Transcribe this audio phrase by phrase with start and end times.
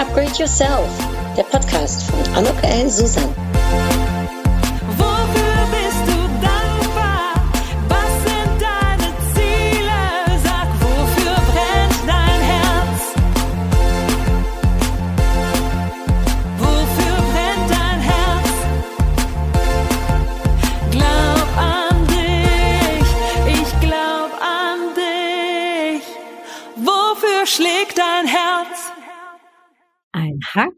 [0.00, 0.88] Upgrade Yourself,
[1.36, 2.88] der Podcast von Anok L.
[2.88, 3.49] Susan.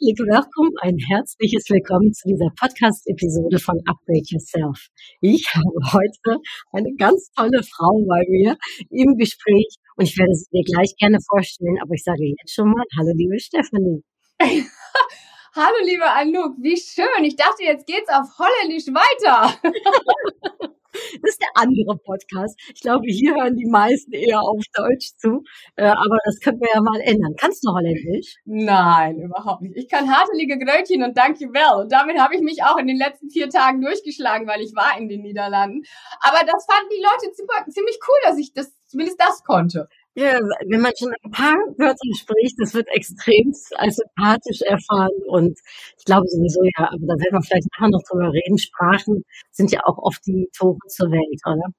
[0.02, 4.88] Herzlich willkommen, ein herzliches Willkommen zu dieser Podcast-Episode von Upgrade Yourself.
[5.20, 6.42] Ich habe heute
[6.72, 8.56] eine ganz tolle Frau bei mir
[8.90, 12.70] im Gespräch und ich werde sie dir gleich gerne vorstellen, aber ich sage jetzt schon
[12.70, 14.02] mal, hallo liebe Stephanie.
[15.54, 17.24] hallo liebe Anouk, wie schön.
[17.24, 19.54] Ich dachte, jetzt geht's auf Holländisch weiter.
[20.92, 22.60] Das ist der andere Podcast.
[22.74, 25.42] Ich glaube, hier hören die meisten eher auf Deutsch zu.
[25.76, 27.34] Äh, aber das können wir ja mal ändern.
[27.38, 28.36] Kannst du Holländisch?
[28.44, 29.76] Nein, überhaupt nicht.
[29.76, 31.84] Ich kann hartelige Grötchen und danke well.
[31.84, 34.98] Und damit habe ich mich auch in den letzten vier Tagen durchgeschlagen, weil ich war
[34.98, 35.82] in den Niederlanden.
[36.20, 39.88] Aber das fanden die Leute super, ziemlich cool, dass ich das zumindest das konnte.
[40.14, 45.58] Ja, wenn man schon ein paar Wörter spricht, das wird extrem als sympathisch erfahren und
[45.98, 48.58] ich glaube sowieso, ja, aber da werden wir vielleicht nachher noch drüber reden.
[48.58, 51.72] Sprachen sind ja auch oft die Tore zur Welt, oder?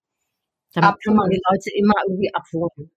[0.74, 1.04] Damit Absolut.
[1.04, 2.92] kann man die Leute immer irgendwie abholen.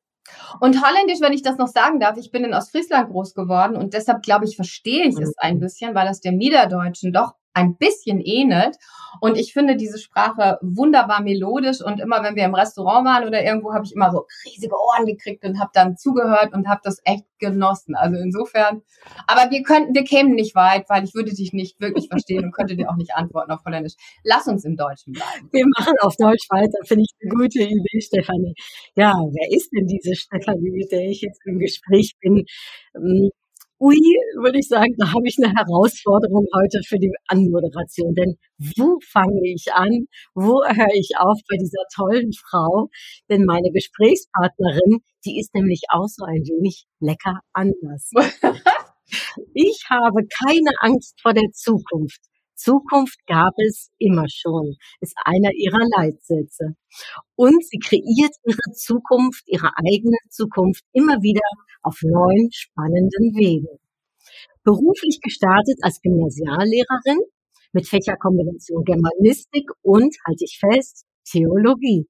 [0.61, 3.95] Und Holländisch, wenn ich das noch sagen darf, ich bin in Ostfriesland groß geworden und
[3.95, 5.61] deshalb glaube ich, verstehe ich es ein mhm.
[5.61, 8.77] bisschen, weil das dem Niederdeutschen doch ein bisschen ähnelt.
[9.21, 13.43] Und ich finde diese Sprache wunderbar melodisch und immer wenn wir im Restaurant waren oder
[13.43, 17.01] irgendwo, habe ich immer so riesige Ohren gekriegt und habe dann zugehört und habe das
[17.05, 17.95] echt genossen.
[17.95, 18.83] Also insofern,
[19.27, 22.53] aber wir könnten, wir kämen nicht weit, weil ich würde dich nicht wirklich verstehen und
[22.53, 23.95] könnte dir auch nicht antworten auf Holländisch.
[24.23, 25.49] Lass uns im Deutschen bleiben.
[25.51, 28.55] Wir machen auf Deutsch weiter, finde ich eine gute Idee, Stefanie.
[28.97, 32.45] Ja, wer ist denn diese Stefanie, mit der ich jetzt im Gespräch bin?
[33.79, 33.97] Ui,
[34.41, 38.15] würde ich sagen, da habe ich eine Herausforderung heute für die Anmoderation.
[38.15, 40.07] Denn wo fange ich an?
[40.35, 42.89] Wo höre ich auf bei dieser tollen Frau?
[43.29, 48.11] Denn meine Gesprächspartnerin, die ist nämlich auch so ein wenig lecker anders.
[49.55, 52.21] Ich habe keine Angst vor der Zukunft.
[52.57, 56.75] Zukunft gab es immer schon, ist einer ihrer Leitsätze.
[57.37, 61.47] Und sie kreiert ihre Zukunft, ihre eigene Zukunft immer wieder
[61.83, 63.79] auf neuen, spannenden Wegen.
[64.65, 67.21] Beruflich gestartet als Gymnasiallehrerin
[67.73, 72.09] mit Fächerkombination Germanistik und, halte ich fest, Theologie.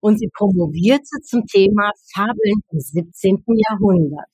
[0.00, 3.42] Und sie promovierte zum Thema Fabeln im 17.
[3.46, 4.28] Jahrhundert.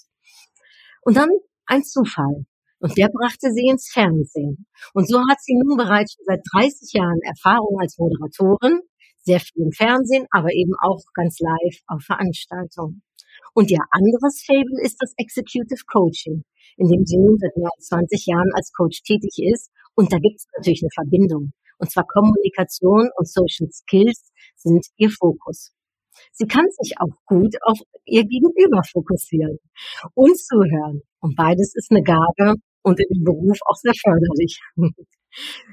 [1.02, 1.30] Und dann
[1.66, 2.44] ein Zufall.
[2.82, 4.66] Und der brachte sie ins Fernsehen.
[4.93, 8.81] Und so hat sie nun bereits schon seit 30 Jahren Erfahrung als Moderatorin,
[9.22, 13.03] sehr viel im Fernsehen, aber eben auch ganz live auf Veranstaltungen.
[13.54, 16.43] Und ihr anderes Fable ist das Executive Coaching,
[16.76, 19.70] in dem sie nun seit mehr als 20 Jahren als Coach tätig ist.
[19.94, 21.53] Und da gibt es natürlich eine Verbindung.
[21.78, 25.70] Und zwar Kommunikation und Social Skills sind ihr Fokus.
[26.32, 29.59] Sie kann sich auch gut auf ihr Gegenüber fokussieren
[30.14, 31.03] und zuhören.
[31.20, 34.60] Und beides ist eine Gabe, und in dem Beruf auch sehr förderlich.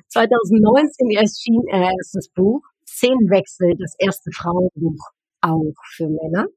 [0.08, 5.04] 2019 erschien ihr erstes Buch, Szenenwechsel, das erste Frauenbuch
[5.42, 6.48] auch für Männer.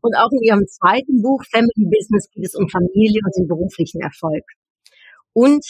[0.00, 4.00] Und auch in ihrem zweiten Buch Family Business geht es um Familie und den beruflichen
[4.00, 4.44] Erfolg.
[5.32, 5.64] Und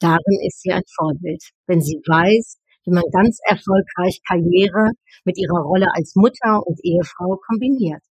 [0.00, 4.92] darin ist sie ein Vorbild, wenn sie weiß, wie man ganz erfolgreich Karriere
[5.24, 8.02] mit ihrer Rolle als Mutter und Ehefrau kombiniert.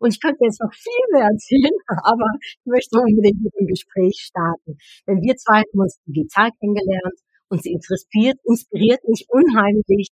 [0.00, 4.18] Und ich könnte jetzt noch viel mehr erzählen, aber ich möchte unbedingt mit dem Gespräch
[4.20, 4.78] starten.
[5.06, 7.18] Denn wir zwei haben uns digital kennengelernt
[7.48, 10.08] und sie interessiert, inspiriert mich unheimlich,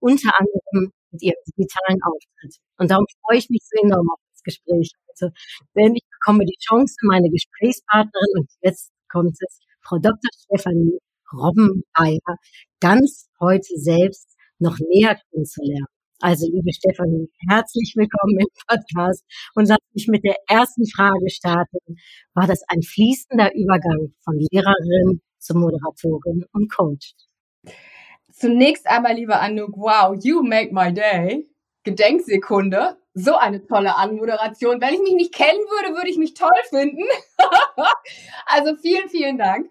[0.00, 2.56] unter anderem mit ihrem digitalen Auftritt.
[2.78, 5.32] Und darum freue ich mich so enorm auf das Gespräch heute.
[5.76, 10.30] Denn ich bekomme die Chance, meine Gesprächspartnerin, und jetzt kommt es, Frau Dr.
[10.44, 10.98] Stefanie
[11.32, 12.36] Robbenmeier,
[12.80, 15.86] ganz heute selbst noch näher kennenzulernen.
[16.22, 21.78] Also, liebe Stefanie, herzlich willkommen im Podcast und lass mich mit der ersten Frage starten.
[22.34, 27.14] War das ein fließender Übergang von Lehrerin zu Moderatorin und Coach?
[28.32, 31.48] Zunächst einmal, liebe Anouk, wow, you make my day.
[31.84, 32.98] Gedenksekunde.
[33.14, 34.78] So eine tolle Anmoderation.
[34.82, 37.02] Wenn ich mich nicht kennen würde, würde ich mich toll finden.
[38.46, 39.70] also vielen, vielen Dank.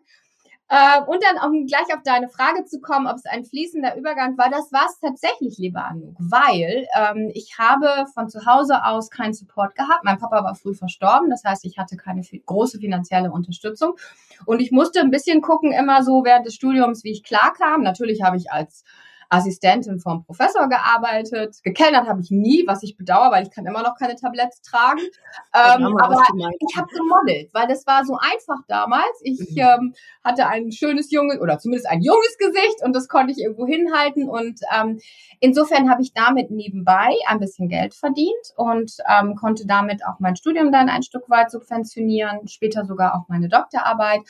[0.69, 4.38] Äh, und dann um gleich auf deine Frage zu kommen, ob es ein fließender Übergang
[4.38, 9.10] war, das war es tatsächlich, liebe Anouk, weil ähm, ich habe von zu Hause aus
[9.10, 10.04] keinen Support gehabt.
[10.04, 13.95] Mein Papa war früh verstorben, das heißt, ich hatte keine viel, große finanzielle Unterstützung
[14.45, 17.81] und ich musste ein bisschen gucken, immer so während des Studiums, wie ich klarkam.
[17.81, 18.83] Natürlich habe ich als
[19.29, 21.57] Assistentin vom Professor gearbeitet.
[21.63, 25.01] Gekellnert habe ich nie, was ich bedauere, weil ich kann immer noch keine Tabletts tragen.
[25.53, 26.23] Ähm, aber
[26.59, 29.21] ich habe gemodelt, weil das war so einfach damals.
[29.21, 29.57] Ich mhm.
[29.57, 29.93] ähm,
[30.23, 34.27] hatte ein schönes junges oder zumindest ein junges Gesicht und das konnte ich irgendwo hinhalten.
[34.27, 34.99] Und ähm,
[35.39, 40.35] insofern habe ich damit nebenbei ein bisschen Geld verdient und ähm, konnte damit auch mein
[40.35, 44.21] Studium dann ein Stück weit subventionieren, später sogar auch meine Doktorarbeit.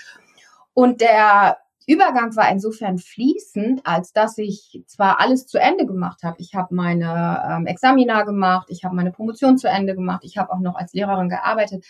[0.73, 1.57] Und der
[1.89, 6.36] Übergang war insofern fließend, als dass ich zwar alles zu Ende gemacht habe.
[6.38, 10.53] Ich habe meine ähm, Examina gemacht, ich habe meine Promotion zu Ende gemacht, ich habe
[10.53, 11.83] auch noch als Lehrerin gearbeitet.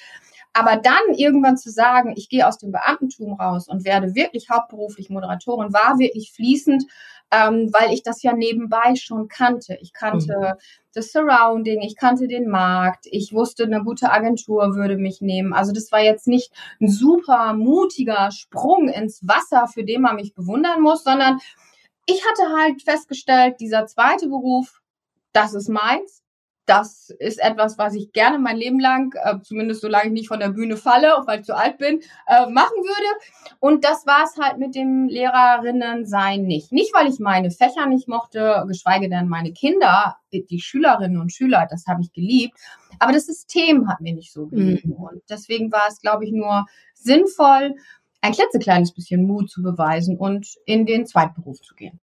[0.53, 5.09] Aber dann irgendwann zu sagen, ich gehe aus dem Beamtentum raus und werde wirklich hauptberuflich
[5.09, 6.85] Moderatorin, war wirklich fließend,
[7.31, 9.77] ähm, weil ich das ja nebenbei schon kannte.
[9.81, 10.61] Ich kannte mhm.
[10.93, 15.53] das Surrounding, ich kannte den Markt, ich wusste, eine gute Agentur würde mich nehmen.
[15.53, 20.33] Also das war jetzt nicht ein super mutiger Sprung ins Wasser, für den man mich
[20.33, 21.39] bewundern muss, sondern
[22.05, 24.81] ich hatte halt festgestellt, dieser zweite Beruf,
[25.31, 26.23] das ist meins
[26.69, 30.39] das ist etwas, was ich gerne mein Leben lang, äh, zumindest solange ich nicht von
[30.39, 33.25] der Bühne falle, auch weil ich zu alt bin, äh, machen würde.
[33.59, 36.71] Und das war es halt mit dem Lehrerinnen sein nicht.
[36.71, 41.67] Nicht, weil ich meine Fächer nicht mochte, geschweige denn meine Kinder, die Schülerinnen und Schüler,
[41.69, 42.55] das habe ich geliebt.
[42.99, 44.89] Aber das System hat mir nicht so gelegen.
[44.89, 44.95] Mhm.
[44.95, 47.75] Und deswegen war es, glaube ich, nur sinnvoll,
[48.21, 51.99] ein klitzekleines bisschen Mut zu beweisen und in den Zweitberuf zu gehen.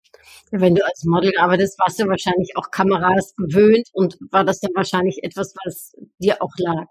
[0.52, 4.72] Wenn du als Model arbeitest, warst du wahrscheinlich auch Kameras gewöhnt und war das dann
[4.76, 6.88] wahrscheinlich etwas, was dir auch lag?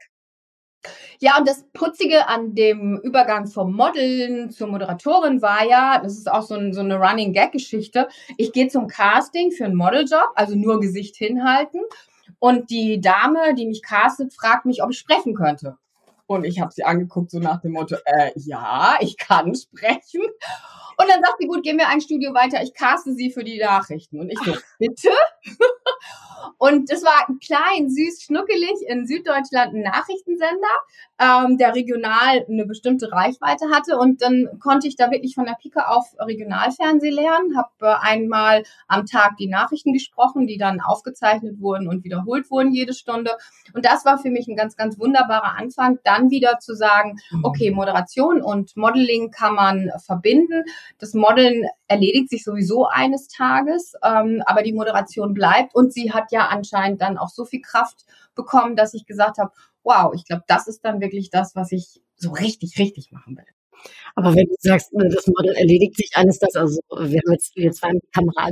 [1.20, 6.30] Ja, und das Putzige an dem Übergang vom Modeln zur Moderatorin war ja, das ist
[6.30, 8.08] auch so, ein, so eine Running Gag Geschichte.
[8.36, 11.82] Ich gehe zum Casting für einen Modeljob, also nur Gesicht hinhalten.
[12.40, 15.76] Und die Dame, die mich castet, fragt mich, ob ich sprechen könnte.
[16.32, 20.22] Und ich habe sie angeguckt, so nach dem Motto, äh, ja, ich kann sprechen.
[20.98, 23.58] Und dann sagt sie, gut, gehen wir ein Studio weiter, ich caste sie für die
[23.58, 24.20] Nachrichten.
[24.20, 25.10] Und ich so, bitte?
[26.58, 30.74] Und es war klein, süß, schnuckelig in Süddeutschland ein Nachrichtensender,
[31.18, 33.98] ähm, der regional eine bestimmte Reichweite hatte.
[33.98, 38.64] Und dann konnte ich da wirklich von der Pike auf Regionalfernsehen lernen, habe äh, einmal
[38.88, 43.32] am Tag die Nachrichten gesprochen, die dann aufgezeichnet wurden und wiederholt wurden jede Stunde.
[43.74, 47.44] Und das war für mich ein ganz, ganz wunderbarer Anfang, dann wieder zu sagen, mhm.
[47.44, 50.64] okay, Moderation und Modeling kann man verbinden.
[50.98, 56.31] Das Modeln erledigt sich sowieso eines Tages, ähm, aber die Moderation bleibt und sie hat
[56.32, 59.52] ja anscheinend dann auch so viel Kraft bekommen, dass ich gesagt habe,
[59.84, 63.44] wow, ich glaube, das ist dann wirklich das, was ich so richtig, richtig machen will.
[64.14, 67.56] Aber wenn du sagst, ne, das Model erledigt sich eines das, also wir haben jetzt
[67.56, 68.04] wir zwei mit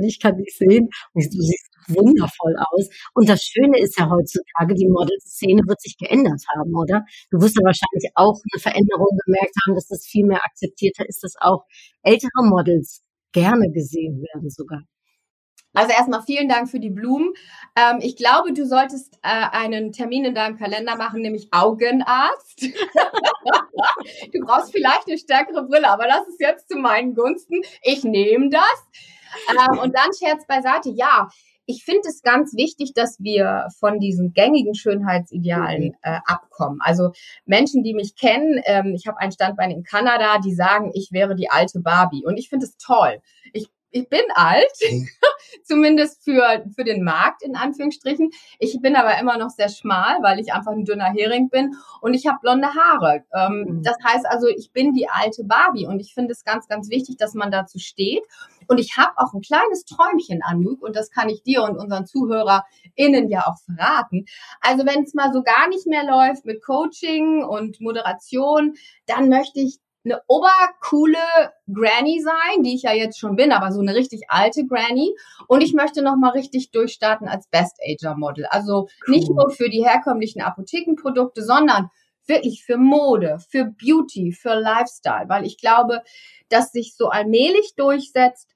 [0.05, 2.89] ich kann dich sehen, du siehst wundervoll aus.
[3.13, 7.05] Und das Schöne ist ja heutzutage, die Modelszene wird sich geändert haben, oder?
[7.31, 11.23] Du wirst ja wahrscheinlich auch eine Veränderung gemerkt haben, dass das viel mehr akzeptierter ist,
[11.23, 11.65] dass auch
[12.03, 13.01] ältere Models
[13.31, 14.83] gerne gesehen werden sogar.
[15.73, 17.33] Also erstmal vielen Dank für die Blumen.
[17.77, 22.61] Ähm, ich glaube, du solltest äh, einen Termin in deinem Kalender machen, nämlich Augenarzt.
[24.33, 27.61] du brauchst vielleicht eine stärkere Brille, aber das ist jetzt zu meinen Gunsten.
[27.83, 28.61] Ich nehme das.
[29.49, 30.89] Ähm, und dann Scherz beiseite.
[30.89, 31.29] Ja,
[31.65, 35.95] ich finde es ganz wichtig, dass wir von diesen gängigen Schönheitsidealen mhm.
[36.01, 36.79] äh, abkommen.
[36.81, 37.11] Also
[37.45, 41.33] Menschen, die mich kennen, ähm, ich habe ein Standbein in Kanada, die sagen, ich wäre
[41.35, 42.25] die alte Barbie.
[42.25, 43.21] Und ich finde es toll.
[43.53, 44.71] Ich ich bin alt.
[45.63, 48.31] zumindest für, für den Markt in Anführungsstrichen.
[48.59, 52.13] Ich bin aber immer noch sehr schmal, weil ich einfach ein dünner Hering bin und
[52.13, 53.23] ich habe blonde Haare.
[53.33, 53.83] Ähm, mhm.
[53.83, 57.17] Das heißt also, ich bin die alte Barbie und ich finde es ganz, ganz wichtig,
[57.17, 58.23] dass man dazu steht.
[58.67, 62.05] Und ich habe auch ein kleines Träumchen, Anouk, und das kann ich dir und unseren
[62.05, 64.25] ZuhörerInnen ja auch verraten.
[64.61, 68.75] Also wenn es mal so gar nicht mehr läuft mit Coaching und Moderation,
[69.07, 71.17] dann möchte ich eine obercoole
[71.71, 75.15] Granny sein, die ich ja jetzt schon bin, aber so eine richtig alte Granny.
[75.47, 78.45] Und ich möchte nochmal richtig durchstarten als Best Ager Model.
[78.45, 79.15] Also cool.
[79.15, 81.89] nicht nur für die herkömmlichen Apothekenprodukte, sondern
[82.27, 86.01] wirklich für Mode, für Beauty, für Lifestyle, weil ich glaube,
[86.49, 88.49] dass sich so allmählich durchsetzt,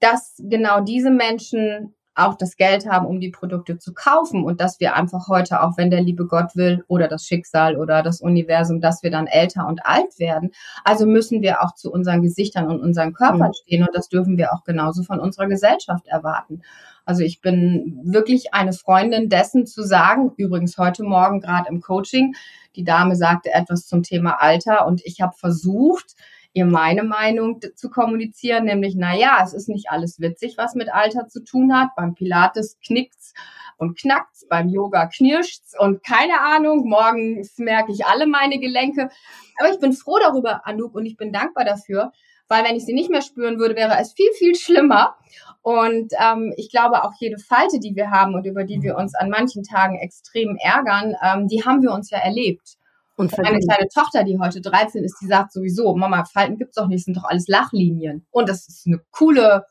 [0.00, 4.78] dass genau diese Menschen auch das Geld haben, um die Produkte zu kaufen und dass
[4.80, 8.80] wir einfach heute, auch wenn der liebe Gott will oder das Schicksal oder das Universum,
[8.80, 10.52] dass wir dann älter und alt werden.
[10.84, 13.54] Also müssen wir auch zu unseren Gesichtern und unseren Körpern mhm.
[13.54, 16.62] stehen und das dürfen wir auch genauso von unserer Gesellschaft erwarten.
[17.04, 22.34] Also ich bin wirklich eine Freundin dessen zu sagen, übrigens heute Morgen gerade im Coaching,
[22.76, 26.14] die Dame sagte etwas zum Thema Alter und ich habe versucht,
[26.54, 30.88] ihr meine Meinung zu kommunizieren, nämlich, na ja, es ist nicht alles witzig, was mit
[30.92, 31.90] Alter zu tun hat.
[31.96, 33.34] Beim Pilates knickt's
[33.76, 39.10] und knackt's, beim Yoga knirscht's und keine Ahnung, morgens merke ich alle meine Gelenke.
[39.58, 42.12] Aber ich bin froh darüber, Anouk, und ich bin dankbar dafür,
[42.46, 45.16] weil wenn ich sie nicht mehr spüren würde, wäre es viel, viel schlimmer.
[45.62, 49.14] Und ähm, ich glaube, auch jede Falte, die wir haben und über die wir uns
[49.14, 52.76] an manchen Tagen extrem ärgern, ähm, die haben wir uns ja erlebt.
[53.16, 56.88] Und meine kleine Tochter, die heute 13 ist, die sagt sowieso, Mama, Falten gibt's doch
[56.88, 58.26] nicht, sind doch alles Lachlinien.
[58.30, 59.64] Und das ist eine coole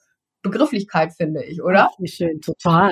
[0.43, 1.89] Begrifflichkeit, finde ich, oder?
[1.97, 2.91] Wie schön, total.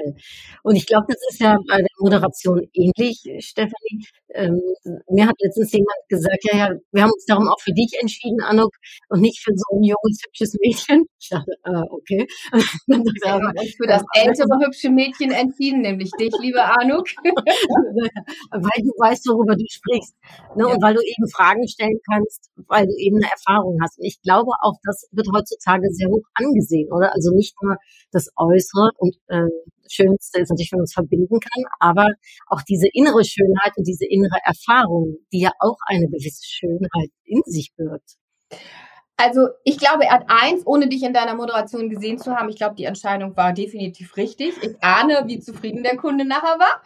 [0.64, 4.06] Und ich glaube, das ist ja bei Moderation ähnlich, Stefanie.
[4.34, 4.62] Ähm,
[5.10, 8.42] mir hat letztens jemand gesagt, ja, ja, wir haben uns darum auch für dich entschieden,
[8.42, 8.72] Anuk,
[9.10, 11.06] und nicht für so ein junges, hübsches Mädchen.
[11.20, 12.28] Ich dachte, äh, okay.
[12.88, 17.08] Dann sagt er, aber, für das ältere, hübsche Mädchen entschieden, nämlich dich, liebe Anuk.
[18.52, 20.16] weil du weißt, worüber du sprichst.
[20.56, 20.66] Ne?
[20.68, 20.74] Ja.
[20.74, 24.00] Und weil du eben Fragen stellen kannst, weil du eben eine Erfahrung hast.
[24.00, 27.14] Und ich glaube, auch das wird heutzutage sehr hoch angesehen, oder?
[27.14, 27.78] Also nicht nur
[28.12, 29.50] das Äußere und äh,
[29.92, 32.08] Schönste ist natürlich, wenn man es verbinden kann, aber
[32.48, 37.42] auch diese innere Schönheit und diese innere Erfahrung, die ja auch eine gewisse Schönheit in
[37.46, 38.18] sich birgt.
[39.24, 42.56] Also ich glaube, er hat eins, ohne dich in deiner Moderation gesehen zu haben, ich
[42.56, 44.56] glaube, die Entscheidung war definitiv richtig.
[44.64, 46.82] Ich ahne, wie zufrieden der Kunde nachher war.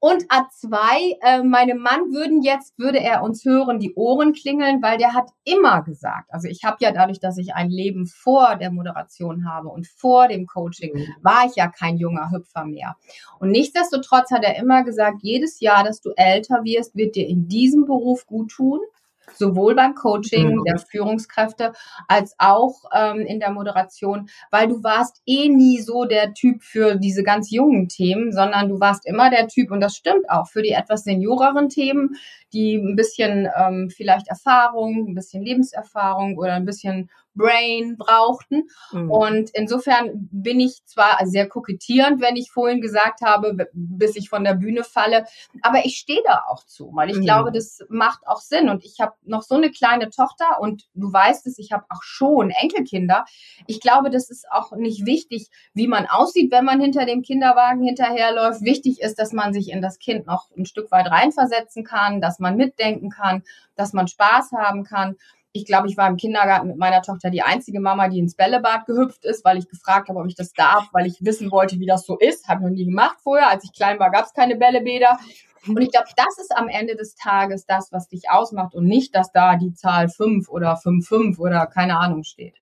[0.00, 4.98] Und A2, äh, meinem Mann würden jetzt, würde er uns hören, die Ohren klingeln, weil
[4.98, 8.72] der hat immer gesagt, also ich habe ja dadurch, dass ich ein Leben vor der
[8.72, 11.14] Moderation habe und vor dem Coaching, mhm.
[11.22, 12.96] war ich ja kein junger Hüpfer mehr.
[13.38, 17.46] Und nichtsdestotrotz hat er immer gesagt, jedes Jahr, dass du älter wirst, wird dir in
[17.46, 18.80] diesem Beruf gut tun
[19.34, 20.64] sowohl beim Coaching mhm.
[20.64, 21.72] der Führungskräfte
[22.06, 26.96] als auch ähm, in der Moderation, weil du warst eh nie so der Typ für
[26.96, 30.62] diese ganz jungen Themen, sondern du warst immer der Typ, und das stimmt auch, für
[30.62, 32.16] die etwas senioreren Themen,
[32.52, 38.68] die ein bisschen ähm, vielleicht Erfahrung, ein bisschen Lebenserfahrung oder ein bisschen Brain brauchten.
[38.92, 39.10] Mhm.
[39.10, 44.44] Und insofern bin ich zwar sehr kokettierend, wenn ich vorhin gesagt habe, bis ich von
[44.44, 45.24] der Bühne falle,
[45.62, 47.24] aber ich stehe da auch zu, weil ich mhm.
[47.24, 48.68] glaube, das macht auch Sinn.
[48.68, 52.02] Und ich habe noch so eine kleine Tochter und du weißt es, ich habe auch
[52.02, 53.24] schon Enkelkinder.
[53.66, 57.82] Ich glaube, das ist auch nicht wichtig, wie man aussieht, wenn man hinter dem Kinderwagen
[57.82, 58.62] hinterherläuft.
[58.62, 62.38] Wichtig ist, dass man sich in das Kind noch ein Stück weit reinversetzen kann, dass
[62.38, 63.42] man mitdenken kann,
[63.76, 65.16] dass man Spaß haben kann.
[65.52, 68.86] Ich glaube, ich war im Kindergarten mit meiner Tochter die einzige Mama, die ins Bällebad
[68.86, 71.86] gehüpft ist, weil ich gefragt habe, ob ich das darf, weil ich wissen wollte, wie
[71.86, 72.48] das so ist.
[72.48, 73.48] Habe ich noch nie gemacht vorher.
[73.48, 75.18] Als ich klein war, gab es keine Bällebäder.
[75.76, 79.14] Und ich glaube, das ist am Ende des Tages das, was dich ausmacht und nicht,
[79.14, 82.56] dass da die Zahl 5 oder 5,5 oder keine Ahnung steht.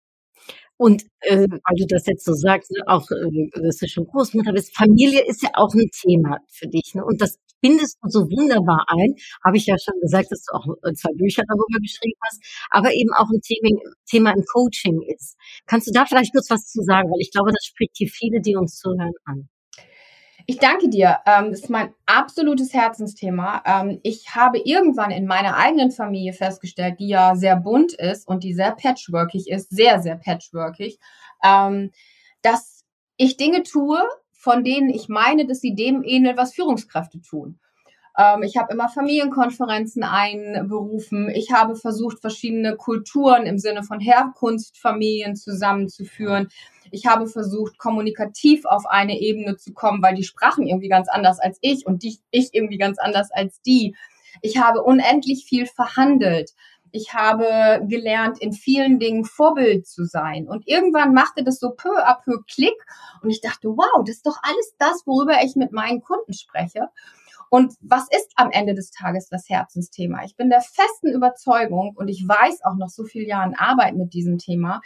[0.79, 4.53] Und äh, weil du das jetzt so sagst, ne, auch äh, dass du schon Großmutter
[4.53, 6.95] bist, Familie ist ja auch ein Thema für dich.
[6.95, 7.05] Ne?
[7.05, 9.15] Und das bindest du so wunderbar ein.
[9.45, 12.93] Habe ich ja schon gesagt, dass du auch äh, zwei Bücher darüber geschrieben hast, aber
[12.93, 15.37] eben auch ein Thema, Thema im Coaching ist.
[15.67, 17.11] Kannst du da vielleicht kurz was zu sagen?
[17.11, 19.49] Weil ich glaube, das spricht hier viele, die uns zuhören, an.
[20.49, 21.19] Ich danke dir.
[21.27, 23.63] Ähm, das ist mein absolutes Herzensthema.
[23.67, 28.45] Ähm, ich habe irgendwann in meiner eigenen Familie festgestellt, die ja sehr bunt ist und
[28.45, 31.01] die sehr patchworkig ist, sehr, sehr patchworkig,
[31.45, 31.91] ähm,
[32.43, 32.85] dass
[33.17, 34.01] ich Dinge tue,
[34.33, 37.59] von denen ich meine, dass sie dem ähneln, was Führungskräfte tun.
[38.45, 41.29] Ich habe immer Familienkonferenzen einberufen.
[41.29, 46.49] Ich habe versucht, verschiedene Kulturen im Sinne von Herkunftsfamilien zusammenzuführen.
[46.91, 51.39] Ich habe versucht, kommunikativ auf eine Ebene zu kommen, weil die sprachen irgendwie ganz anders
[51.39, 53.95] als ich und die, ich irgendwie ganz anders als die.
[54.43, 56.53] Ich habe unendlich viel verhandelt.
[56.93, 60.49] Ich habe gelernt, in vielen Dingen Vorbild zu sein.
[60.49, 62.77] Und irgendwann machte das so peu à peu Klick.
[63.23, 66.89] Und ich dachte, wow, das ist doch alles das, worüber ich mit meinen Kunden spreche.
[67.51, 70.25] Und was ist am Ende des Tages das Herzensthema?
[70.25, 74.15] Ich bin der festen Überzeugung und ich weiß auch noch so viele Jahren Arbeit mit
[74.15, 74.81] diesem Thema,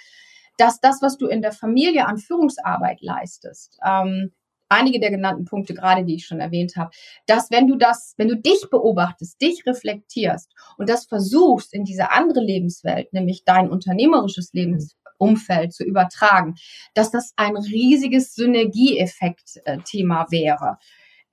[0.61, 4.33] dass das, was du in der Familie an Führungsarbeit leistest, ähm,
[4.69, 6.91] einige der genannten Punkte gerade, die ich schon erwähnt habe,
[7.27, 12.13] dass wenn du das, wenn du dich beobachtest, dich reflektierst und das versuchst in diese
[12.13, 16.55] andere Lebenswelt, nämlich dein unternehmerisches Lebensumfeld zu übertragen,
[16.95, 20.79] dass das ein riesiges Synergieeffekt-Thema wäre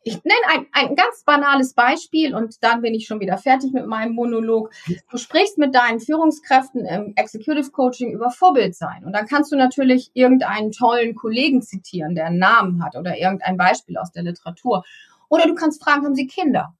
[0.07, 3.85] ich nenne ein, ein ganz banales Beispiel und dann bin ich schon wieder fertig mit
[3.85, 4.71] meinem Monolog.
[5.11, 9.03] Du sprichst mit deinen Führungskräften im Executive Coaching über Vorbild sein.
[9.05, 13.57] Und dann kannst du natürlich irgendeinen tollen Kollegen zitieren, der einen Namen hat oder irgendein
[13.57, 14.83] Beispiel aus der Literatur.
[15.29, 16.73] Oder du kannst fragen, haben sie Kinder?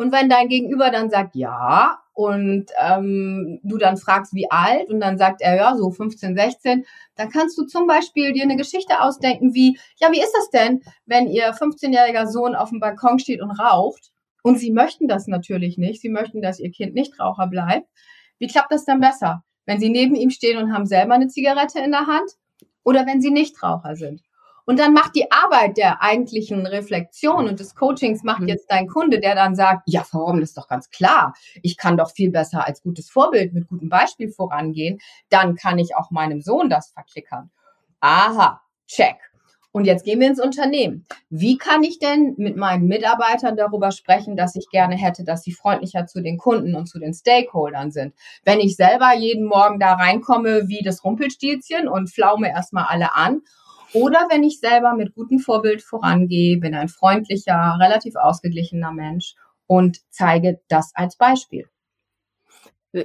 [0.00, 4.98] Und wenn dein Gegenüber dann sagt, ja, und ähm, du dann fragst, wie alt, und
[4.98, 9.02] dann sagt er, ja, so 15, 16, dann kannst du zum Beispiel dir eine Geschichte
[9.02, 13.42] ausdenken wie, ja, wie ist das denn, wenn ihr 15-jähriger Sohn auf dem Balkon steht
[13.42, 14.10] und raucht?
[14.42, 16.00] Und sie möchten das natürlich nicht.
[16.00, 17.86] Sie möchten, dass ihr Kind nicht Raucher bleibt.
[18.38, 19.44] Wie klappt das dann besser?
[19.66, 22.30] Wenn sie neben ihm stehen und haben selber eine Zigarette in der Hand
[22.84, 24.22] oder wenn sie nicht Raucher sind?
[24.66, 28.48] Und dann macht die Arbeit der eigentlichen Reflexion und des Coachings macht mhm.
[28.48, 31.34] jetzt dein Kunde, der dann sagt, ja, warum das ist doch ganz klar.
[31.62, 35.00] Ich kann doch viel besser als gutes Vorbild mit gutem Beispiel vorangehen.
[35.28, 37.50] Dann kann ich auch meinem Sohn das verklickern.
[38.00, 39.16] Aha, check.
[39.72, 41.06] Und jetzt gehen wir ins Unternehmen.
[41.28, 45.52] Wie kann ich denn mit meinen Mitarbeitern darüber sprechen, dass ich gerne hätte, dass sie
[45.52, 48.14] freundlicher zu den Kunden und zu den Stakeholdern sind?
[48.44, 53.42] Wenn ich selber jeden Morgen da reinkomme wie das Rumpelstilzchen und flaume erstmal alle an
[53.92, 59.34] oder wenn ich selber mit gutem Vorbild vorangehe, bin ein freundlicher, relativ ausgeglichener Mensch
[59.66, 61.66] und zeige das als Beispiel.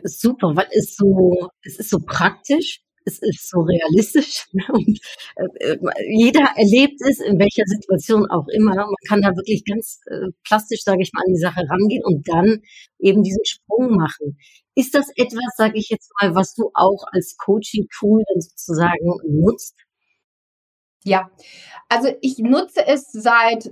[0.03, 4.99] Super, weil es so, es ist so praktisch, es ist so realistisch und
[5.35, 5.77] äh,
[6.09, 8.75] jeder erlebt es in welcher Situation auch immer.
[8.75, 12.27] Man kann da wirklich ganz äh, plastisch, sage ich mal, an die Sache rangehen und
[12.27, 12.61] dann
[12.99, 14.39] eben diesen Sprung machen.
[14.73, 19.84] Ist das etwas, sage ich jetzt mal, was du auch als Coaching-Tool sozusagen nutzt?
[21.05, 21.29] Ja,
[21.87, 23.71] also ich nutze es seit,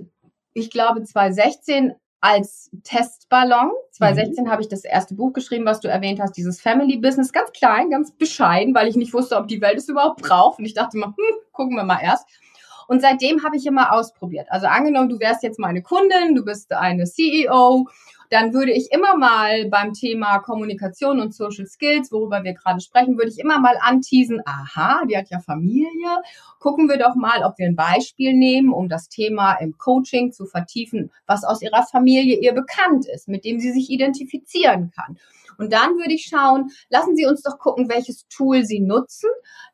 [0.52, 3.72] ich glaube, 2016 als Testballon.
[3.90, 4.50] 2016 mhm.
[4.50, 7.90] habe ich das erste Buch geschrieben, was du erwähnt hast, dieses Family Business, ganz klein,
[7.90, 10.58] ganz bescheiden, weil ich nicht wusste, ob die Welt es überhaupt braucht.
[10.58, 12.26] Und ich dachte mal, hm, gucken wir mal erst.
[12.88, 14.46] Und seitdem habe ich immer ausprobiert.
[14.50, 17.86] Also angenommen, du wärst jetzt meine Kundin, du bist eine CEO
[18.34, 23.16] dann würde ich immer mal beim Thema Kommunikation und Social Skills, worüber wir gerade sprechen,
[23.16, 26.20] würde ich immer mal anteasen, aha, die hat ja Familie.
[26.58, 30.46] Gucken wir doch mal, ob wir ein Beispiel nehmen, um das Thema im Coaching zu
[30.46, 35.18] vertiefen, was aus ihrer Familie ihr bekannt ist, mit dem sie sich identifizieren kann.
[35.58, 39.30] Und dann würde ich schauen, lassen Sie uns doch gucken, welches Tool Sie nutzen,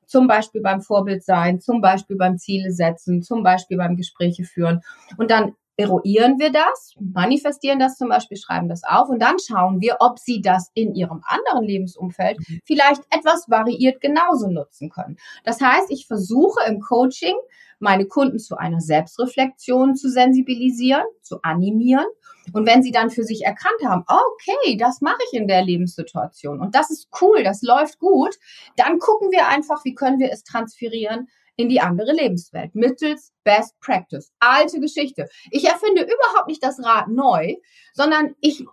[0.06, 4.80] zum Beispiel beim Vorbild sein, zum Beispiel beim Ziele setzen, zum Beispiel beim Gespräche führen.
[5.16, 9.80] Und dann eruieren wir das, manifestieren das zum Beispiel, schreiben das auf und dann schauen
[9.80, 12.60] wir, ob sie das in ihrem anderen Lebensumfeld mhm.
[12.64, 15.16] vielleicht etwas variiert genauso nutzen können.
[15.44, 17.34] Das heißt, ich versuche im Coaching
[17.80, 22.06] meine Kunden zu einer Selbstreflexion zu sensibilisieren, zu animieren.
[22.52, 26.60] Und wenn sie dann für sich erkannt haben, okay, das mache ich in der Lebenssituation
[26.60, 28.37] und das ist cool, das läuft gut,
[28.76, 33.78] dann gucken wir einfach, wie können wir es transferieren in die andere Lebenswelt mittels Best
[33.80, 34.32] Practice.
[34.40, 35.28] Alte Geschichte.
[35.50, 37.56] Ich erfinde überhaupt nicht das Rad neu,
[37.92, 38.64] sondern ich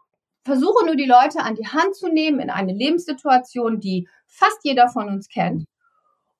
[0.45, 4.87] versuche nur die Leute an die Hand zu nehmen in eine Lebenssituation, die fast jeder
[4.87, 5.65] von uns kennt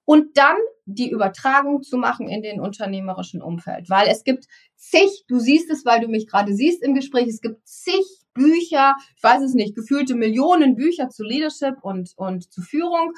[0.07, 3.89] und dann die Übertragung zu machen in den unternehmerischen Umfeld.
[3.89, 4.45] Weil es gibt
[4.77, 8.95] zig, du siehst es, weil du mich gerade siehst im Gespräch, es gibt zig Bücher,
[9.17, 13.11] ich weiß es nicht, gefühlte Millionen Bücher zu Leadership und, und zu Führung.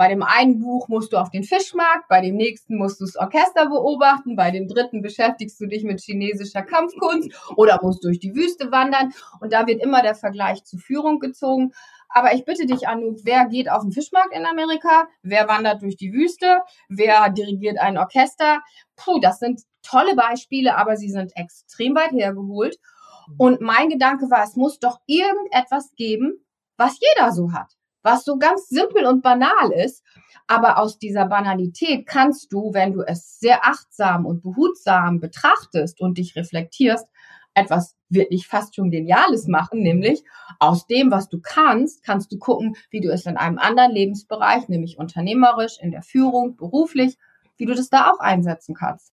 [0.00, 3.16] Bei dem einen Buch musst du auf den Fischmarkt, bei dem nächsten musst du das
[3.16, 8.34] Orchester beobachten, bei dem dritten beschäftigst du dich mit chinesischer Kampfkunst oder musst durch die
[8.34, 9.12] Wüste wandern.
[9.40, 11.72] Und da wird immer der Vergleich zu Führung gezogen.
[12.08, 15.06] Aber ich bitte dich, Anouk, wer geht auf den Fischmarkt in Amerika?
[15.20, 16.62] Wer wandert durch die Wüste?
[16.88, 18.62] Wer dirigiert ein Orchester?
[18.96, 22.78] Puh, das sind tolle Beispiele, aber sie sind extrem weit hergeholt.
[23.36, 26.42] Und mein Gedanke war, es muss doch irgendetwas geben,
[26.78, 30.04] was jeder so hat was so ganz simpel und banal ist.
[30.46, 36.18] Aber aus dieser Banalität kannst du, wenn du es sehr achtsam und behutsam betrachtest und
[36.18, 37.06] dich reflektierst,
[37.54, 40.22] etwas wirklich fast schon Geniales machen, nämlich
[40.58, 44.68] aus dem, was du kannst, kannst du gucken, wie du es in einem anderen Lebensbereich,
[44.68, 47.16] nämlich unternehmerisch, in der Führung, beruflich,
[47.56, 49.12] wie du das da auch einsetzen kannst.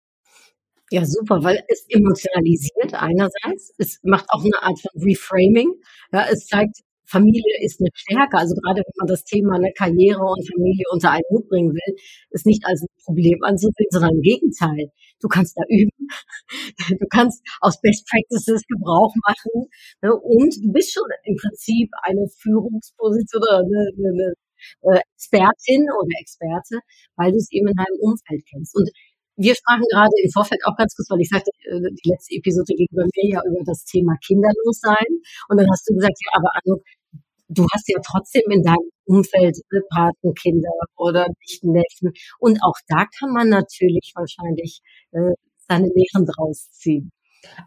[0.91, 3.73] Ja, super, weil es emotionalisiert einerseits.
[3.77, 5.71] Es macht auch eine Art von Reframing.
[6.11, 6.79] Ja, es zeigt,
[7.11, 8.37] Familie ist eine Stärke.
[8.37, 11.95] Also gerade wenn man das Thema eine Karriere und Familie unter einen Hut bringen will,
[12.31, 14.91] ist nicht als ein Problem anzusehen, sondern im Gegenteil.
[15.19, 15.91] Du kannst da üben.
[16.99, 19.69] Du kannst aus Best Practices Gebrauch machen.
[20.01, 20.13] Ne?
[20.13, 24.35] Und du bist schon im Prinzip eine Führungsposition oder eine, eine,
[24.83, 26.79] eine äh, Expertin oder Experte,
[27.15, 28.75] weil du es eben in deinem Umfeld kennst.
[28.75, 28.89] Und
[29.37, 32.73] wir sprachen gerade im Vorfeld auch ganz kurz, weil ich sagte, äh, die letzte Episode
[32.75, 35.11] ging bei mir ja über das Thema Kinderlossein.
[35.49, 36.81] Und dann hast du gesagt, ja, aber Anno,
[37.51, 39.57] du hast ja trotzdem in deinem Umfeld
[39.93, 41.27] Patenkinder oder
[41.61, 42.13] Neffen.
[42.39, 45.33] Und auch da kann man natürlich wahrscheinlich äh,
[45.67, 47.11] seine Lehren draus ziehen.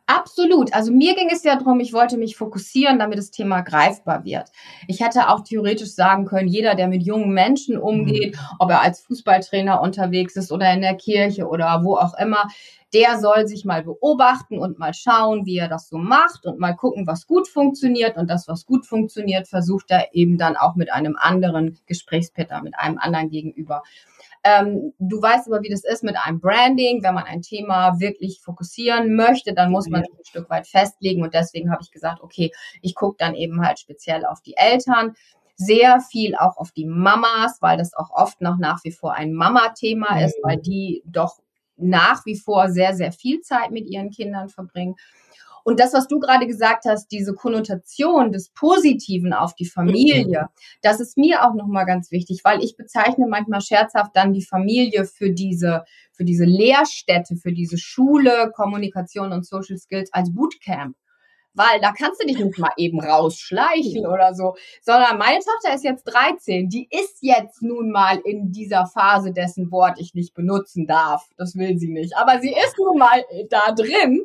[0.07, 0.73] Absolut.
[0.73, 4.51] Also mir ging es ja darum, ich wollte mich fokussieren, damit das Thema greifbar wird.
[4.87, 8.40] Ich hätte auch theoretisch sagen können, jeder, der mit jungen Menschen umgeht, mhm.
[8.61, 12.49] ob er als Fußballtrainer unterwegs ist oder in der Kirche oder wo auch immer,
[12.94, 16.74] der soll sich mal beobachten und mal schauen, wie er das so macht und mal
[16.74, 18.16] gucken, was gut funktioniert.
[18.16, 22.78] Und das, was gut funktioniert, versucht er eben dann auch mit einem anderen Gesprächspartner, mit
[22.78, 23.83] einem anderen gegenüber.
[24.44, 27.02] Ähm, du weißt aber, wie das ist mit einem Branding.
[27.02, 31.22] Wenn man ein Thema wirklich fokussieren möchte, dann muss man sich ein Stück weit festlegen.
[31.22, 35.14] Und deswegen habe ich gesagt, okay, ich gucke dann eben halt speziell auf die Eltern
[35.57, 39.33] sehr viel auch auf die Mamas, weil das auch oft noch nach wie vor ein
[39.33, 41.38] Mama-Thema ist, weil die doch
[41.77, 44.97] nach wie vor sehr, sehr viel Zeit mit ihren Kindern verbringen.
[45.65, 50.61] Und das, was du gerade gesagt hast, diese Konnotation des Positiven auf die Familie, mhm.
[50.83, 55.07] das ist mir auch nochmal ganz wichtig, weil ich bezeichne manchmal scherzhaft dann die Familie
[55.07, 60.97] für diese, für diese Lehrstätte, für diese Schule, Kommunikation und Social Skills als Bootcamp
[61.55, 65.85] weil da kannst du dich nicht mal eben rausschleichen oder so, sondern meine Tochter ist
[65.85, 70.87] jetzt 13, die ist jetzt nun mal in dieser Phase, dessen Wort ich nicht benutzen
[70.87, 71.27] darf.
[71.37, 74.25] Das will sie nicht, aber sie ist nun mal da drin.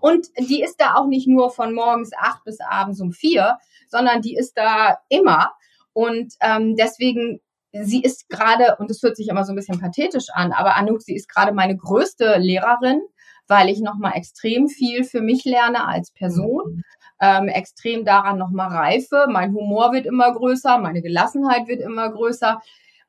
[0.00, 4.22] Und die ist da auch nicht nur von morgens acht bis abends um vier, sondern
[4.22, 5.52] die ist da immer.
[5.92, 7.40] Und ähm, deswegen
[7.72, 11.02] sie ist gerade, und es hört sich immer so ein bisschen pathetisch an, aber Anouk,
[11.02, 13.02] sie ist gerade meine größte Lehrerin
[13.48, 16.82] weil ich nochmal extrem viel für mich lerne als Person, mhm.
[17.20, 19.26] ähm, extrem daran nochmal reife.
[19.28, 22.60] Mein Humor wird immer größer, meine Gelassenheit wird immer größer.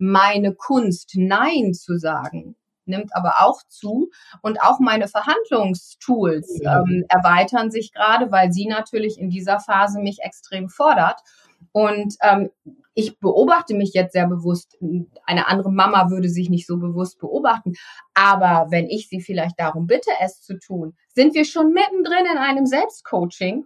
[0.02, 4.10] Meine Kunst, Nein zu sagen, nimmt aber auch zu.
[4.42, 10.20] Und auch meine Verhandlungstools ähm, erweitern sich gerade, weil sie natürlich in dieser Phase mich
[10.22, 11.22] extrem fordert.
[11.72, 12.50] Und ähm,
[12.94, 14.78] ich beobachte mich jetzt sehr bewusst.
[15.26, 17.74] Eine andere Mama würde sich nicht so bewusst beobachten.
[18.14, 22.38] Aber wenn ich sie vielleicht darum bitte, es zu tun, sind wir schon mittendrin in
[22.38, 23.66] einem Selbstcoaching.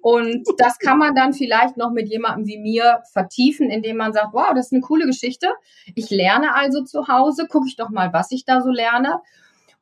[0.00, 4.32] Und das kann man dann vielleicht noch mit jemandem wie mir vertiefen, indem man sagt,
[4.32, 5.48] wow, das ist eine coole Geschichte.
[5.94, 9.20] Ich lerne also zu Hause, gucke ich doch mal, was ich da so lerne.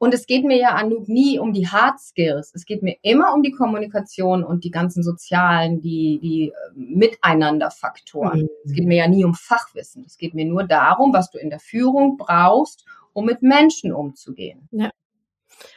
[0.00, 2.52] Und es geht mir ja Anouk nie um die Hard Skills.
[2.54, 8.40] Es geht mir immer um die Kommunikation und die ganzen sozialen, die, die äh, Miteinanderfaktoren.
[8.40, 8.48] Mhm.
[8.64, 10.04] Es geht mir ja nie um Fachwissen.
[10.06, 14.70] Es geht mir nur darum, was du in der Führung brauchst, um mit Menschen umzugehen.
[14.70, 14.90] Ja,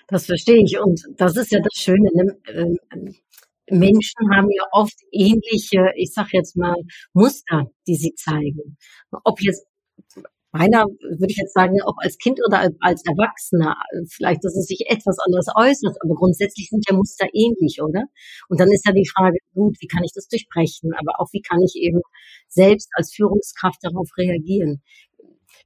[0.07, 0.79] das verstehe ich.
[0.79, 2.09] Und das ist ja das Schöne.
[2.13, 2.37] Ne?
[2.47, 3.15] Ähm,
[3.69, 6.77] Menschen haben ja oft ähnliche, ich sag jetzt mal,
[7.11, 8.77] Muster, die sie zeigen.
[9.25, 9.67] Ob jetzt
[10.53, 13.75] meiner, würde ich jetzt sagen, ob als Kind oder als Erwachsener,
[14.09, 18.03] vielleicht, dass es sich etwas anders äußert, aber grundsätzlich sind ja Muster ähnlich, oder?
[18.49, 21.41] Und dann ist ja die Frage, gut, wie kann ich das durchbrechen, aber auch wie
[21.41, 22.01] kann ich eben
[22.47, 24.81] selbst als Führungskraft darauf reagieren?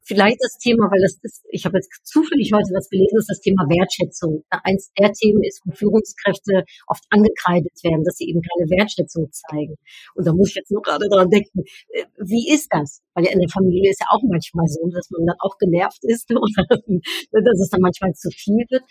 [0.08, 3.42] Vielleicht das Thema, weil das ist, ich habe jetzt zufällig heute was gelesen, ist das
[3.44, 4.44] Thema Wertschätzung.
[4.50, 9.76] Eins der Themen ist, wo Führungskräfte oft angekreidet werden, dass sie eben keine Wertschätzung zeigen.
[10.16, 13.04] Und da muss ich jetzt nur gerade dran denken, äh, wie ist das?
[13.14, 16.04] Weil ja in der Familie ist ja auch manchmal so, dass man dann auch genervt
[16.04, 18.84] ist oder dass es dann manchmal zu viel wird.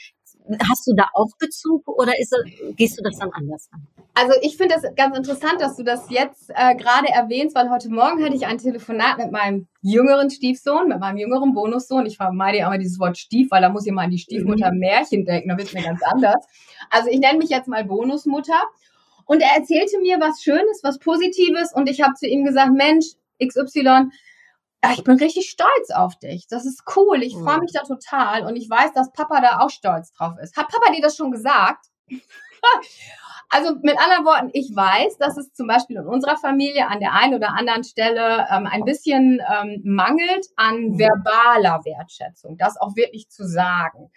[0.70, 2.34] Hast du da auch Bezug oder ist,
[2.76, 3.86] gehst du das dann anders an?
[4.14, 7.90] Also ich finde es ganz interessant, dass du das jetzt äh, gerade erwähnst, weil heute
[7.90, 12.06] Morgen hatte ich ein Telefonat mit meinem jüngeren Stiefsohn, mit meinem jüngeren Bonussohn.
[12.06, 14.72] Ich vermeide ja immer dieses Wort Stief, weil da muss ich mal an die Stiefmutter
[14.72, 14.78] mhm.
[14.78, 16.46] Märchen denken, da wird es mir ganz anders.
[16.90, 18.60] Also ich nenne mich jetzt mal Bonusmutter.
[19.26, 23.06] Und er erzählte mir was Schönes, was Positives und ich habe zu ihm gesagt, Mensch,
[23.44, 24.08] XY,
[24.92, 26.46] ich bin richtig stolz auf dich.
[26.48, 27.22] Das ist cool.
[27.22, 28.46] Ich freue mich da total.
[28.46, 30.56] Und ich weiß, dass Papa da auch stolz drauf ist.
[30.56, 31.86] Hat Papa dir das schon gesagt?
[33.50, 37.14] also mit anderen Worten, ich weiß, dass es zum Beispiel in unserer Familie an der
[37.14, 40.98] einen oder anderen Stelle ähm, ein bisschen ähm, mangelt an mhm.
[40.98, 44.10] verbaler Wertschätzung, das auch wirklich zu sagen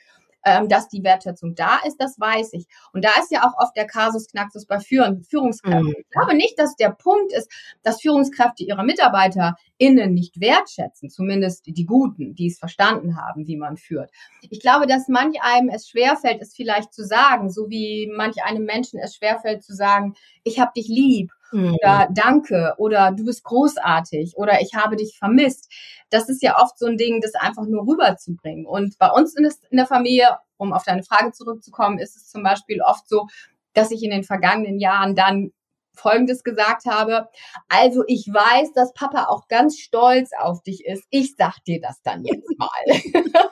[0.49, 2.65] ähm, dass die Wertschätzung da ist, das weiß ich.
[2.93, 5.87] Und da ist ja auch oft der Kasus Knaxus bei Führen, Führungskräften.
[5.87, 5.95] Mhm.
[5.97, 7.51] Ich glaube nicht, dass der Punkt ist,
[7.83, 13.77] dass Führungskräfte ihre MitarbeiterInnen nicht wertschätzen, zumindest die Guten, die es verstanden haben, wie man
[13.77, 14.11] führt.
[14.49, 18.65] Ich glaube, dass manch einem es schwerfällt, es vielleicht zu sagen, so wie manch einem
[18.65, 21.75] Menschen es schwerfällt zu sagen, ich habe dich lieb mhm.
[21.75, 25.71] oder danke oder du bist großartig oder ich habe dich vermisst.
[26.09, 28.65] Das ist ja oft so ein Ding, das einfach nur rüberzubringen.
[28.65, 32.81] Und bei uns in, der Familie, um auf deine Frage zurückzukommen, ist es zum Beispiel
[32.81, 33.27] oft so,
[33.73, 35.51] dass ich in den vergangenen Jahren dann
[35.99, 37.29] Folgendes gesagt habe.
[37.67, 41.03] Also ich weiß, dass Papa auch ganz stolz auf dich ist.
[41.09, 42.69] Ich sag dir das dann jetzt mal.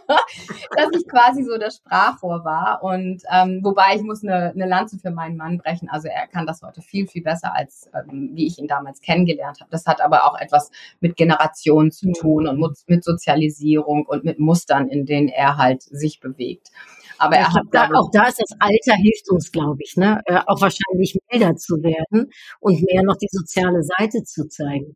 [0.76, 2.84] dass ich quasi so das Sprachrohr war.
[2.84, 5.90] Und ähm, wobei ich muss eine, eine Lanze für meinen Mann brechen.
[5.90, 9.60] Also er kann das heute viel, viel besser, als ähm, wie ich ihn damals kennengelernt
[9.60, 9.72] habe.
[9.72, 14.88] Das hat aber auch etwas mit Generationen zu tun und mit Sozialisierung und mit Mustern,
[14.88, 16.72] in denen er halt sich bewegt.
[17.18, 20.40] Aber er hat da, auch da ist das Alter hilft uns, glaube ich, ne, äh,
[20.46, 24.96] auch wahrscheinlich milder zu werden und mehr noch die soziale Seite zu zeigen.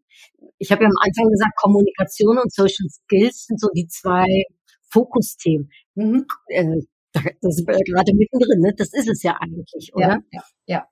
[0.58, 4.44] Ich habe ja am Anfang gesagt, Kommunikation und Social Skills sind so die zwei
[4.90, 5.70] Fokusthemen.
[5.96, 6.26] Mhm.
[6.48, 6.82] Äh,
[7.14, 8.74] da, da sind wir ja gerade mittendrin, ne?
[8.76, 10.08] Das ist es ja eigentlich, oder?
[10.08, 10.88] Ja, ja, ja.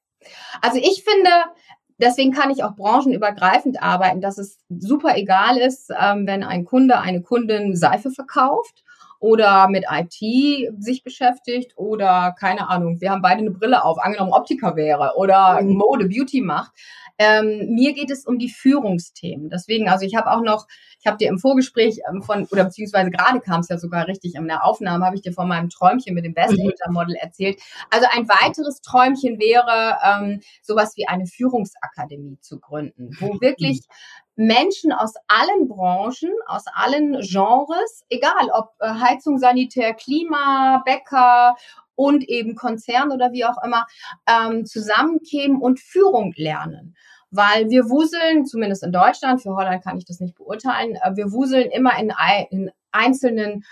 [0.61, 1.29] Also ich finde,
[1.97, 6.99] deswegen kann ich auch branchenübergreifend arbeiten, dass es super egal ist, ähm, wenn ein Kunde,
[6.99, 8.83] eine Kundin Seife verkauft
[9.19, 14.31] oder mit IT sich beschäftigt oder keine Ahnung, wir haben beide eine Brille auf, angenommen
[14.31, 15.73] Optiker wäre oder mhm.
[15.73, 16.71] Mode, Beauty macht.
[17.21, 19.49] Ähm, mir geht es um die Führungsthemen.
[19.49, 20.67] Deswegen, also ich habe auch noch,
[21.01, 24.35] ich habe dir im Vorgespräch ähm, von, oder beziehungsweise gerade kam es ja sogar richtig
[24.35, 26.71] in der Aufnahme, habe ich dir von meinem Träumchen mit dem Best mhm.
[26.93, 27.59] Model erzählt.
[27.89, 33.81] Also ein weiteres Träumchen wäre, ähm, sowas wie eine Führungsakademie zu gründen, wo wirklich
[34.39, 41.57] Menschen aus allen Branchen, aus allen Genres, egal ob äh, Heizung, Sanitär, Klima, Bäcker
[41.95, 43.85] und eben Konzern oder wie auch immer,
[44.29, 46.95] ähm, zusammenkämen und Führung lernen.
[47.31, 51.33] Weil wir wuseln, zumindest in Deutschland, für Holland kann ich das nicht beurteilen, äh, wir
[51.33, 52.13] wuseln immer in,
[52.49, 53.65] in einzelnen.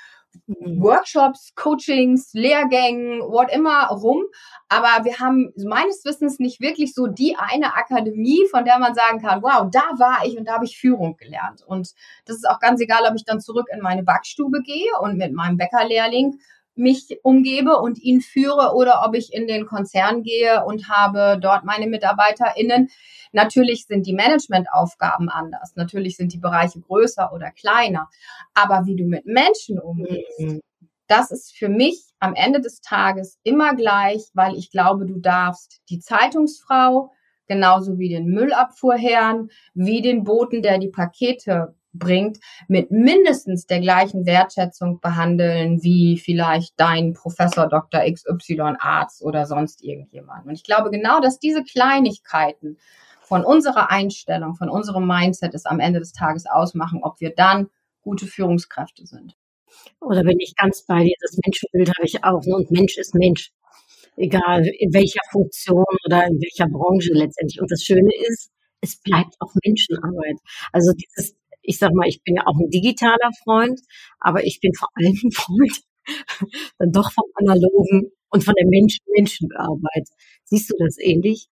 [0.48, 4.24] Workshops, Coachings, Lehrgängen, what immer rum.
[4.70, 9.22] Aber wir haben meines Wissens nicht wirklich so die eine Akademie, von der man sagen
[9.22, 11.64] kann, wow, da war ich und da habe ich Führung gelernt.
[11.66, 11.94] Und
[12.26, 15.34] das ist auch ganz egal, ob ich dann zurück in meine Backstube gehe und mit
[15.34, 16.40] meinem Bäckerlehrling
[16.78, 21.64] mich umgebe und ihn führe oder ob ich in den Konzern gehe und habe dort
[21.64, 22.90] meine MitarbeiterInnen.
[23.32, 25.76] Natürlich sind die Managementaufgaben anders.
[25.76, 28.10] Natürlich sind die Bereiche größer oder kleiner.
[28.54, 30.62] Aber wie du mit Menschen umgehst, mhm.
[31.08, 35.82] das ist für mich am Ende des Tages immer gleich, weil ich glaube, du darfst
[35.90, 37.12] die Zeitungsfrau
[37.48, 44.26] genauso wie den Müllabfuhrherrn, wie den Boten, der die Pakete bringt, mit mindestens der gleichen
[44.26, 48.02] Wertschätzung behandeln wie vielleicht dein Professor Dr.
[48.02, 50.46] XY Arzt oder sonst irgendjemand.
[50.46, 52.78] Und ich glaube genau, dass diese Kleinigkeiten
[53.22, 57.70] von unserer Einstellung, von unserem Mindset es am Ende des Tages ausmachen, ob wir dann
[58.02, 59.36] gute Führungskräfte sind.
[60.00, 62.42] Oder bin ich ganz bei dir, das Menschenbild habe ich auch.
[62.46, 62.56] Ne?
[62.56, 63.52] Und Mensch ist Mensch.
[64.16, 67.62] Egal in welcher Funktion oder in welcher Branche letztendlich.
[67.62, 68.50] Und das Schöne ist,
[68.82, 70.38] es bleibt auch Menschenarbeit.
[70.72, 71.36] Also dieses
[71.68, 73.80] ich sag mal, ich bin ja auch ein digitaler Freund,
[74.20, 75.82] aber ich bin vor allem ein Freund
[76.80, 80.08] dann doch vom Analogen und von der Mensch-Menschenarbeit.
[80.46, 81.50] Siehst du das ähnlich?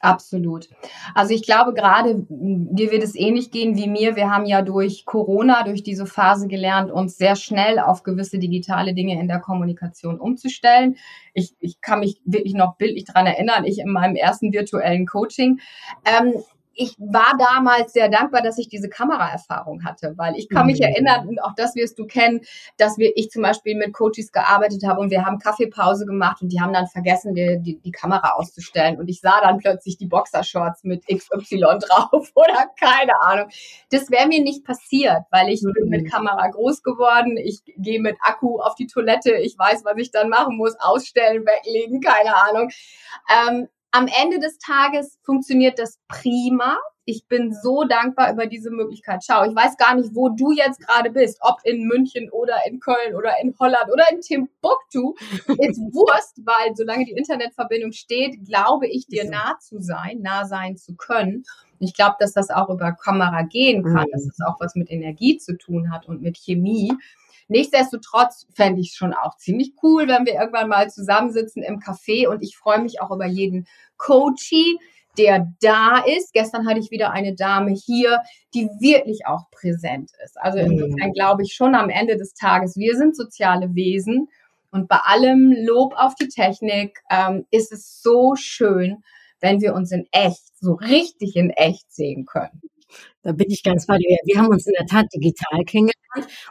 [0.00, 0.68] Absolut.
[1.14, 4.16] Also ich glaube gerade, dir wird es ähnlich gehen wie mir.
[4.16, 8.94] Wir haben ja durch Corona, durch diese Phase gelernt, uns sehr schnell auf gewisse digitale
[8.94, 10.96] Dinge in der Kommunikation umzustellen.
[11.34, 15.60] Ich, ich kann mich wirklich noch bildlich dran erinnern, ich in meinem ersten virtuellen Coaching.
[16.04, 16.34] Ähm,
[16.74, 20.86] ich war damals sehr dankbar, dass ich diese Kameraerfahrung hatte, weil ich kann mich mhm.
[20.86, 22.40] erinnern, und auch das wirst du kennen,
[22.78, 26.50] dass wir, ich zum Beispiel mit Coaches gearbeitet habe und wir haben Kaffeepause gemacht und
[26.52, 30.06] die haben dann vergessen, die, die, die Kamera auszustellen und ich sah dann plötzlich die
[30.06, 33.48] Boxershorts mit XY drauf oder keine Ahnung.
[33.90, 35.72] Das wäre mir nicht passiert, weil ich mhm.
[35.72, 36.08] bin mit mhm.
[36.08, 40.28] Kamera groß geworden, ich gehe mit Akku auf die Toilette, ich weiß, was ich dann
[40.28, 42.70] machen muss, ausstellen, weglegen, keine Ahnung.
[43.30, 46.76] Ähm, am Ende des Tages funktioniert das prima.
[47.04, 49.22] Ich bin so dankbar über diese Möglichkeit.
[49.24, 52.80] Schau, ich weiß gar nicht, wo du jetzt gerade bist, ob in München oder in
[52.80, 55.14] Köln oder in Holland oder in Timbuktu.
[55.58, 60.76] Ist Wurst, weil solange die Internetverbindung steht, glaube ich dir nah zu sein, nah sein
[60.76, 61.44] zu können.
[61.80, 65.38] Ich glaube, dass das auch über Kamera gehen kann, dass das auch was mit Energie
[65.38, 66.92] zu tun hat und mit Chemie.
[67.52, 72.26] Nichtsdestotrotz fände ich es schon auch ziemlich cool, wenn wir irgendwann mal zusammensitzen im Café
[72.26, 73.66] und ich freue mich auch über jeden
[73.98, 74.78] Coachie,
[75.18, 76.32] der da ist.
[76.32, 78.22] Gestern hatte ich wieder eine Dame hier,
[78.54, 80.40] die wirklich auch präsent ist.
[80.40, 80.72] Also mhm.
[80.72, 84.28] insofern glaube ich schon am Ende des Tages, wir sind soziale Wesen
[84.70, 89.04] und bei allem Lob auf die Technik ähm, ist es so schön,
[89.40, 92.62] wenn wir uns in echt, so richtig in echt sehen können.
[93.22, 94.18] Da bin ich ganz bei dir.
[94.24, 95.92] Wir haben uns in der Tat digital kennengelernt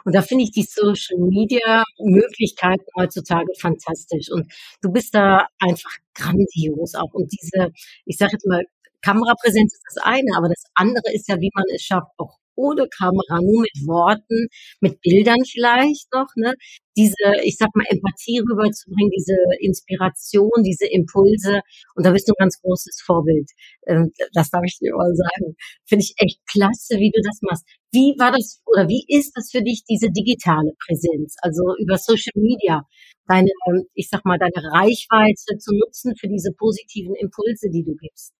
[0.04, 4.52] und da finde ich die Social Media Möglichkeiten heutzutage fantastisch und
[4.82, 7.70] du bist da einfach grandios auch und diese,
[8.06, 8.64] ich sage jetzt mal,
[9.02, 12.86] Kamerapräsenz ist das eine, aber das andere ist ja, wie man es schafft, auch ohne
[12.88, 14.48] Kamera, nur mit Worten,
[14.80, 16.54] mit Bildern vielleicht noch, ne?
[16.96, 21.60] Diese, ich sag mal, Empathie rüberzubringen, diese Inspiration, diese Impulse.
[21.94, 23.48] Und da bist du ein ganz großes Vorbild.
[23.86, 25.56] Ähm, das darf ich dir mal sagen.
[25.86, 27.64] Finde ich echt klasse, wie du das machst.
[27.92, 31.36] Wie war das oder wie ist das für dich, diese digitale Präsenz?
[31.42, 32.82] Also über Social Media,
[33.28, 33.50] deine,
[33.94, 38.32] ich sag mal, deine Reichweite zu nutzen für diese positiven Impulse, die du gibst.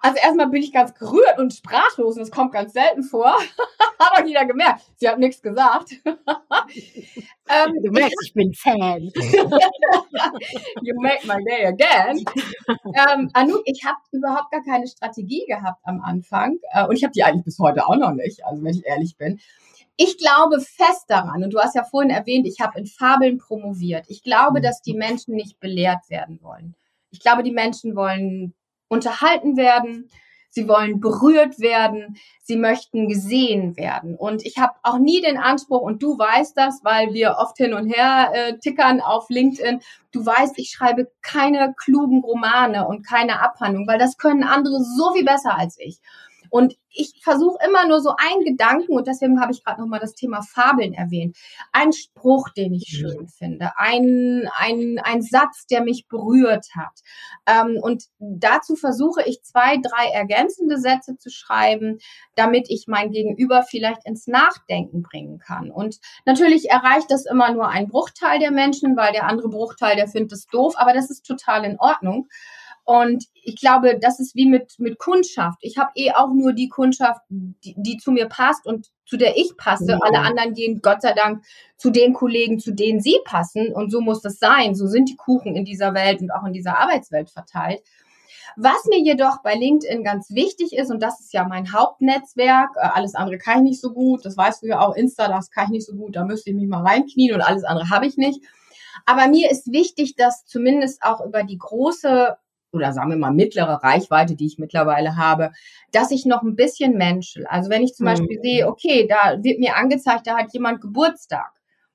[0.00, 3.34] Also erstmal bin ich ganz gerührt und sprachlos und das kommt ganz selten vor.
[3.98, 4.82] Hat auch jeder gemerkt.
[4.96, 5.92] Sie hat nichts gesagt.
[6.04, 9.02] ähm, du merkst, ich bin Fan.
[10.82, 12.24] you make my day again.
[12.68, 17.12] ähm, Anouk, ich habe überhaupt gar keine Strategie gehabt am Anfang äh, und ich habe
[17.12, 19.40] die eigentlich bis heute auch noch nicht, also wenn ich ehrlich bin.
[19.96, 24.06] Ich glaube fest daran, und du hast ja vorhin erwähnt, ich habe in Fabeln promoviert.
[24.08, 26.74] Ich glaube, dass die Menschen nicht belehrt werden wollen.
[27.10, 28.54] Ich glaube, die Menschen wollen
[28.90, 30.10] unterhalten werden.
[30.52, 34.16] sie wollen berührt werden, sie möchten gesehen werden.
[34.16, 37.72] Und ich habe auch nie den Anspruch, und du weißt das, weil wir oft hin
[37.72, 43.40] und her äh, tickern auf LinkedIn, du weißt, ich schreibe keine klugen Romane und keine
[43.40, 46.00] Abhandlung, weil das können andere so viel besser als ich.
[46.50, 50.14] Und ich versuche immer nur so einen Gedanken, und deswegen habe ich gerade nochmal das
[50.14, 51.36] Thema Fabeln erwähnt,
[51.72, 52.96] ein Spruch, den ich mhm.
[52.96, 57.00] schön finde, ein, ein, ein Satz, der mich berührt hat.
[57.46, 61.98] Ähm, und dazu versuche ich zwei, drei ergänzende Sätze zu schreiben,
[62.34, 65.70] damit ich mein Gegenüber vielleicht ins Nachdenken bringen kann.
[65.70, 70.08] Und natürlich erreicht das immer nur ein Bruchteil der Menschen, weil der andere Bruchteil, der
[70.08, 72.28] findet es doof, aber das ist total in Ordnung.
[72.90, 75.58] Und ich glaube, das ist wie mit, mit Kundschaft.
[75.60, 79.36] Ich habe eh auch nur die Kundschaft, die, die zu mir passt und zu der
[79.36, 79.92] ich passe.
[79.92, 79.98] Ja.
[80.02, 81.44] Alle anderen gehen Gott sei Dank
[81.76, 83.72] zu den Kollegen, zu denen sie passen.
[83.72, 84.74] Und so muss das sein.
[84.74, 87.80] So sind die Kuchen in dieser Welt und auch in dieser Arbeitswelt verteilt.
[88.56, 92.88] Was mir jedoch bei LinkedIn ganz wichtig ist, und das ist ja mein Hauptnetzwerk, äh,
[92.92, 95.66] alles andere kann ich nicht so gut, das weißt du ja auch, Insta, das kann
[95.66, 98.16] ich nicht so gut, da müsste ich mich mal reinknien und alles andere habe ich
[98.16, 98.42] nicht.
[99.06, 102.36] Aber mir ist wichtig, dass zumindest auch über die große
[102.72, 105.52] oder sagen wir mal mittlere Reichweite, die ich mittlerweile habe,
[105.92, 107.46] dass ich noch ein bisschen menschel.
[107.46, 108.10] Also wenn ich zum mhm.
[108.10, 111.52] Beispiel sehe, okay, da wird mir angezeigt, da hat jemand Geburtstag,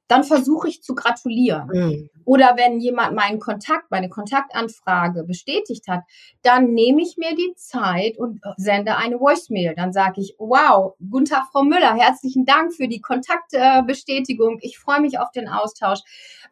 [0.07, 1.67] dann versuche ich zu gratulieren.
[1.71, 2.09] Mhm.
[2.25, 6.01] Oder wenn jemand meinen Kontakt, meine Kontaktanfrage bestätigt hat,
[6.41, 9.73] dann nehme ich mir die Zeit und sende eine Voicemail.
[9.75, 14.59] Dann sage ich, wow, guten Tag, Frau Müller, herzlichen Dank für die Kontaktbestätigung.
[14.61, 15.99] Ich freue mich auf den Austausch,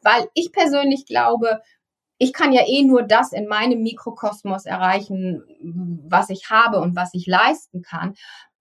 [0.01, 1.61] weil ich persönlich glaube,
[2.17, 5.43] ich kann ja eh nur das in meinem Mikrokosmos erreichen,
[6.07, 8.15] was ich habe und was ich leisten kann.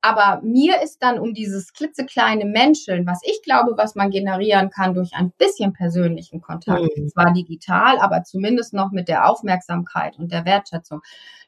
[0.05, 4.95] Aber mir ist dann um dieses klitzekleine Menscheln, was ich glaube, was man generieren kann
[4.95, 7.09] durch ein bisschen persönlichen Kontakt, mhm.
[7.09, 11.03] zwar digital, aber zumindest noch mit der Aufmerksamkeit und der Wertschätzung,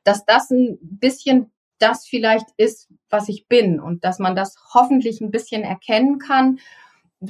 [0.05, 5.21] dass das ein bisschen das vielleicht ist, was ich bin und dass man das hoffentlich
[5.21, 6.61] ein bisschen erkennen kann,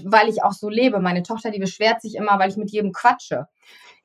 [0.04, 1.00] weil ich auch so lebe.
[1.00, 3.46] Meine Tochter, die beschwert sich immer, weil ich mit jedem quatsche.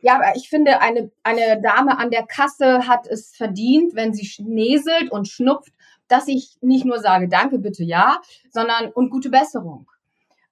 [0.02, 4.26] Ja, aber ich finde, eine, eine Dame an der Kasse hat es verdient, wenn sie
[4.26, 5.74] schneselt und schnupft,
[6.08, 9.90] dass ich nicht nur sage, danke, bitte, ja, sondern und gute Besserung.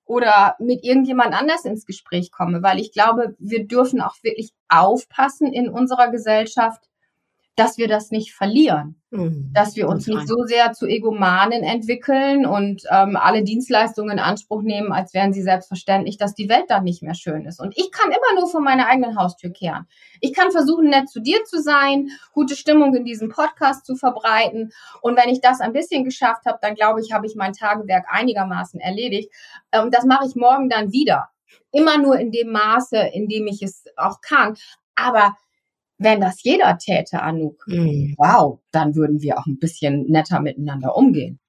[0.06, 5.52] Oder mit irgendjemand anders ins Gespräch komme, weil ich glaube, wir dürfen auch wirklich aufpassen
[5.52, 6.88] in unserer Gesellschaft,
[7.58, 9.50] dass wir das nicht verlieren, mhm.
[9.52, 14.62] dass wir uns nicht so sehr zu Egomanen entwickeln und ähm, alle Dienstleistungen in Anspruch
[14.62, 17.60] nehmen, als wären sie selbstverständlich, dass die Welt dann nicht mehr schön ist.
[17.60, 19.88] Und ich kann immer nur vor meiner eigenen Haustür kehren.
[20.22, 24.72] Ich kann versuchen, nett zu dir zu sein, gute Stimmung in diesem Podcast zu verbreiten.
[25.02, 28.06] Und wenn ich das ein bisschen geschafft habe, dann glaube ich, habe ich mein Tagewerk
[28.08, 29.34] einigermaßen erledigt.
[29.74, 31.30] Und ähm, das mache ich morgen dann wieder.
[31.72, 34.58] Immer nur in dem Maße, in dem ich es auch kann.
[34.93, 35.36] Aber
[35.97, 38.15] wenn das jeder täte, Anouk, mhm.
[38.17, 41.39] wow, dann würden wir auch ein bisschen netter miteinander umgehen.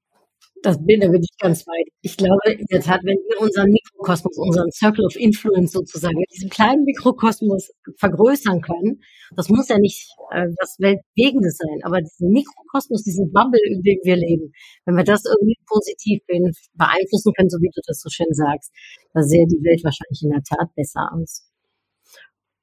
[0.62, 1.86] Das bin, da bin ich ganz weit.
[2.02, 6.50] Ich glaube, in der Tat, wenn wir unseren Mikrokosmos, unseren Circle of Influence sozusagen, diesen
[6.50, 9.00] kleinen Mikrokosmos vergrößern können,
[9.36, 14.00] das muss ja nicht äh, das Weltwegendes sein, aber diesen Mikrokosmos, diesen Bubble, in dem
[14.02, 14.52] wir leben,
[14.84, 18.72] wenn wir das irgendwie positiv beeinflussen können, so wie du das so schön sagst,
[19.14, 21.44] da sähe die Welt wahrscheinlich in der Tat besser aus.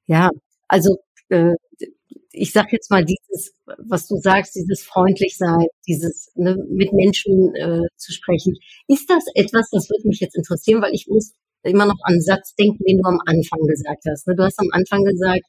[0.06, 0.30] Ja,
[0.68, 1.54] also äh,
[2.32, 7.54] ich sag jetzt mal dieses, was du sagst, dieses freundlich sein, dieses ne, mit Menschen
[7.54, 8.54] äh, zu sprechen.
[8.88, 12.20] Ist das etwas, das würde mich jetzt interessieren, weil ich muss immer noch an einen
[12.20, 14.26] Satz denken, den du am Anfang gesagt hast.
[14.26, 14.36] Ne?
[14.36, 15.44] Du hast am Anfang gesagt,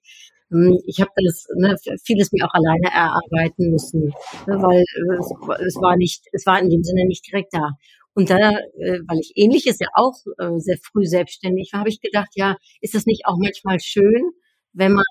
[0.50, 4.13] hm, ich habe das ne, vieles mir auch alleine erarbeiten müssen,
[4.48, 5.32] ne, weil äh, es,
[5.68, 7.72] es war nicht, es war in dem Sinne nicht direkt da.
[8.13, 12.02] Und da, äh, weil ich ähnliches ja auch äh, sehr früh selbstständig war, habe ich
[12.02, 14.32] gedacht, ja, ist das nicht auch manchmal schön,
[14.74, 15.06] wenn man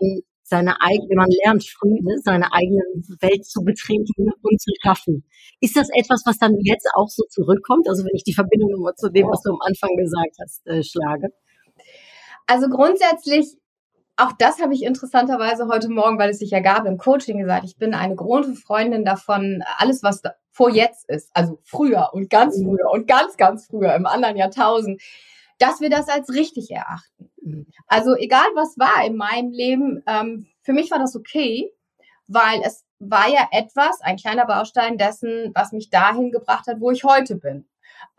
[0.48, 2.82] seine eigene, man lernt früh, ne, seine eigene
[3.20, 5.24] Welt zu betreten und zu schaffen.
[5.60, 7.88] Ist das etwas, was dann jetzt auch so zurückkommt?
[7.88, 10.84] Also wenn ich die Verbindung nochmal zu dem, was du am Anfang gesagt hast, äh,
[10.84, 11.30] schlage.
[12.46, 13.56] Also grundsätzlich,
[14.16, 17.64] auch das habe ich interessanterweise heute Morgen, weil es sich ergab im Coaching gesagt.
[17.64, 22.56] Ich bin eine große Freundin davon, alles, was vor jetzt ist, also früher und ganz
[22.56, 22.66] mhm.
[22.66, 25.02] früher und ganz, ganz früher im anderen Jahrtausend,
[25.58, 27.30] dass wir das als richtig erachten.
[27.42, 27.66] Mhm.
[27.86, 31.70] Also egal was war in meinem Leben, ähm, für mich war das okay,
[32.26, 36.90] weil es war ja etwas, ein kleiner Baustein dessen, was mich dahin gebracht hat, wo
[36.90, 37.68] ich heute bin.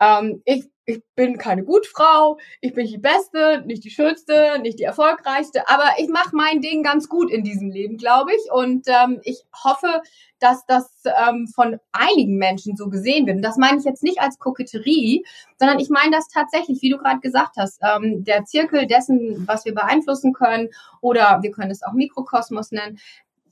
[0.00, 4.84] Ähm, ich, ich bin keine Gutfrau, ich bin die Beste, nicht die Schönste, nicht die
[4.84, 8.50] Erfolgreichste, aber ich mache mein Ding ganz gut in diesem Leben, glaube ich.
[8.50, 10.00] Und ähm, ich hoffe,
[10.38, 13.36] dass das ähm, von einigen Menschen so gesehen wird.
[13.36, 15.26] Und das meine ich jetzt nicht als Koketterie,
[15.58, 19.66] sondern ich meine das tatsächlich, wie du gerade gesagt hast, ähm, der Zirkel dessen, was
[19.66, 20.70] wir beeinflussen können,
[21.02, 22.98] oder wir können es auch Mikrokosmos nennen,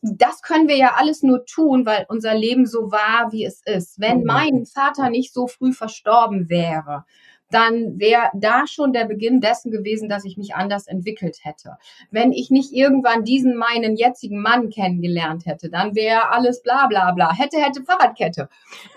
[0.03, 4.01] das können wir ja alles nur tun, weil unser Leben so war, wie es ist.
[4.01, 4.24] Wenn Mhm.
[4.24, 7.05] mein Vater nicht so früh verstorben wäre,
[7.51, 11.76] dann wäre da schon der Beginn dessen gewesen, dass ich mich anders entwickelt hätte.
[12.11, 17.12] Wenn ich nicht irgendwann diesen meinen jetzigen Mann kennengelernt hätte, dann wäre alles bla bla
[17.12, 17.32] bla.
[17.32, 18.49] Hätte, hätte Fahrradkette.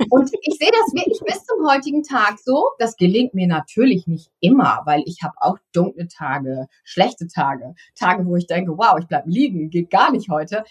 [0.10, 2.70] Und ich sehe das wirklich bis zum heutigen Tag so.
[2.80, 8.26] Das gelingt mir natürlich nicht immer, weil ich habe auch dunkle Tage, schlechte Tage, Tage,
[8.26, 10.64] wo ich denke, wow, ich bleib liegen, geht gar nicht heute.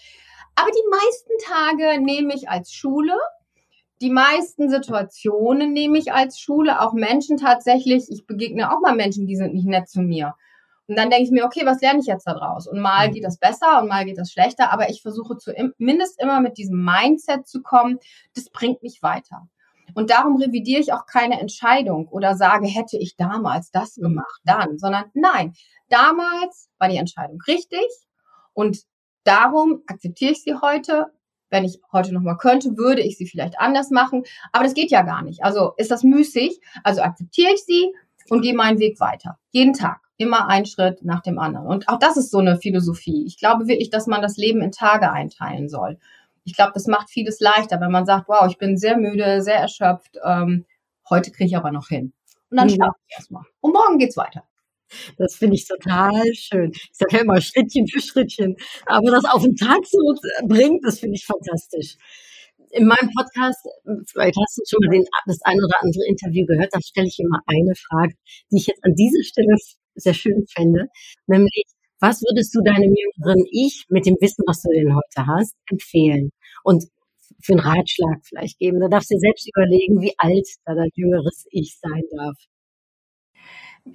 [0.55, 3.13] Aber die meisten Tage nehme ich als Schule.
[4.01, 8.05] Die meisten Situationen nehme ich als Schule, auch Menschen tatsächlich.
[8.09, 10.35] Ich begegne auch mal Menschen, die sind nicht nett zu mir.
[10.87, 12.65] Und dann denke ich mir, okay, was lerne ich jetzt daraus?
[12.65, 16.41] Und mal geht das besser und mal geht das schlechter, aber ich versuche zumindest immer
[16.41, 17.99] mit diesem Mindset zu kommen,
[18.33, 19.47] das bringt mich weiter.
[19.93, 24.79] Und darum revidiere ich auch keine Entscheidung oder sage, hätte ich damals das gemacht, dann,
[24.79, 25.53] sondern nein,
[25.89, 27.85] damals war die Entscheidung richtig
[28.53, 28.79] und
[29.23, 31.07] darum akzeptiere ich sie heute.
[31.49, 34.23] Wenn ich heute nochmal könnte, würde ich sie vielleicht anders machen.
[34.51, 35.43] Aber das geht ja gar nicht.
[35.43, 36.59] Also ist das müßig.
[36.83, 37.93] Also akzeptiere ich sie
[38.29, 39.37] und gehe meinen Weg weiter.
[39.51, 39.99] Jeden Tag.
[40.17, 41.65] Immer ein Schritt nach dem anderen.
[41.67, 43.25] Und auch das ist so eine Philosophie.
[43.25, 45.97] Ich glaube wirklich, dass man das Leben in Tage einteilen soll.
[46.43, 49.57] Ich glaube, das macht vieles leichter, wenn man sagt, wow, ich bin sehr müde, sehr
[49.59, 50.17] erschöpft.
[50.23, 50.65] Ähm,
[51.09, 52.13] heute kriege ich aber noch hin.
[52.51, 52.73] Und dann Mhm.
[52.73, 53.43] schlafe ich erstmal.
[53.61, 54.43] Und morgen geht's weiter.
[55.17, 56.71] Das finde ich total schön.
[56.73, 58.55] Ich sage ja immer Schrittchen für Schrittchen.
[58.85, 59.99] Aber das auf den Tag so
[60.47, 61.97] bringt, das finde ich fantastisch.
[62.71, 63.65] In meinem Podcast,
[64.11, 67.19] vielleicht hast du schon mal den, das ein oder andere Interview gehört, da stelle ich
[67.19, 68.13] immer eine Frage,
[68.51, 69.55] die ich jetzt an dieser Stelle
[69.95, 70.85] sehr schön fände,
[71.25, 71.63] nämlich,
[71.99, 76.29] was würdest du deinem jüngeren Ich mit dem Wissen, was du denn heute hast, empfehlen?
[76.63, 76.85] Und
[77.43, 78.79] für einen Ratschlag vielleicht geben.
[78.79, 82.35] Da darfst du dir selbst überlegen, wie alt da dein jüngeres Ich sein darf.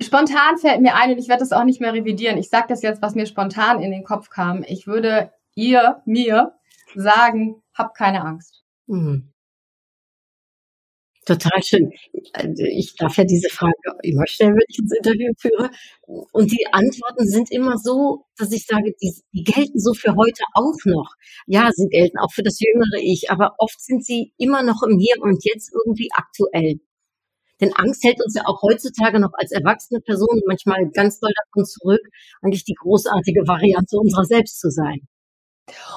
[0.00, 2.38] Spontan fällt mir ein, und ich werde das auch nicht mehr revidieren.
[2.38, 4.64] Ich sage das jetzt, was mir spontan in den Kopf kam.
[4.66, 6.54] Ich würde ihr, mir
[6.94, 8.62] sagen, hab keine Angst.
[8.86, 9.30] Mhm.
[11.26, 11.90] Total schön.
[12.76, 13.72] Ich darf ja diese Frage
[14.02, 15.70] immer stellen, wenn ich ins Interview führe.
[16.06, 20.42] Und die Antworten sind immer so, dass ich sage, die, die gelten so für heute
[20.52, 21.14] auch noch.
[21.46, 24.98] Ja, sie gelten auch für das jüngere Ich, aber oft sind sie immer noch im
[24.98, 26.80] Hier und Jetzt irgendwie aktuell.
[27.64, 31.64] Denn Angst hält uns ja auch heutzutage noch als erwachsene Person manchmal ganz doll davon
[31.64, 32.02] zurück,
[32.42, 35.08] eigentlich die großartige Variante unserer selbst zu sein.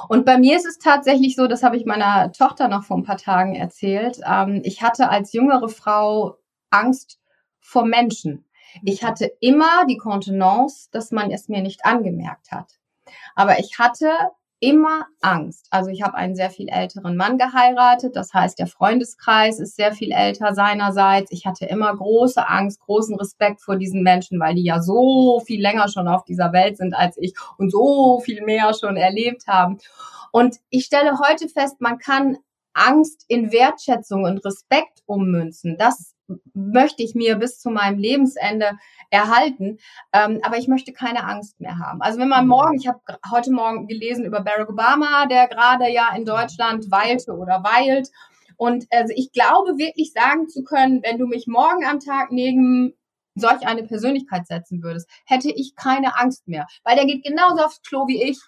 [0.07, 3.03] Und bei mir ist es tatsächlich so, das habe ich meiner Tochter noch vor ein
[3.03, 4.21] paar Tagen erzählt.
[4.25, 6.37] Ähm, ich hatte als jüngere Frau
[6.69, 7.19] Angst
[7.59, 8.45] vor Menschen.
[8.83, 12.79] Ich hatte immer die Kontenance, dass man es mir nicht angemerkt hat.
[13.35, 14.09] Aber ich hatte
[14.59, 15.67] immer Angst.
[15.69, 18.15] Also ich habe einen sehr viel älteren Mann geheiratet.
[18.15, 21.31] Das heißt, der Freundeskreis ist sehr viel älter seinerseits.
[21.31, 25.61] Ich hatte immer große Angst, großen Respekt vor diesen Menschen, weil die ja so viel
[25.61, 29.77] länger schon auf dieser Welt sind als ich und so viel mehr schon erlebt haben.
[30.31, 32.37] Und ich stelle heute fest, man kann
[32.73, 35.77] Angst in Wertschätzung und Respekt ummünzen.
[35.77, 36.16] Das
[36.53, 38.77] möchte ich mir bis zu meinem Lebensende
[39.09, 39.77] erhalten.
[40.13, 42.01] Ähm, aber ich möchte keine Angst mehr haben.
[42.01, 42.99] Also wenn man morgen, ich habe
[43.31, 48.09] heute Morgen gelesen über Barack Obama, der gerade ja in Deutschland weilte oder weilt.
[48.57, 52.93] Und also ich glaube wirklich sagen zu können, wenn du mich morgen am Tag neben
[53.35, 56.65] solch eine Persönlichkeit setzen würdest, hätte ich keine Angst mehr.
[56.83, 58.39] Weil der geht genauso aufs Klo wie ich.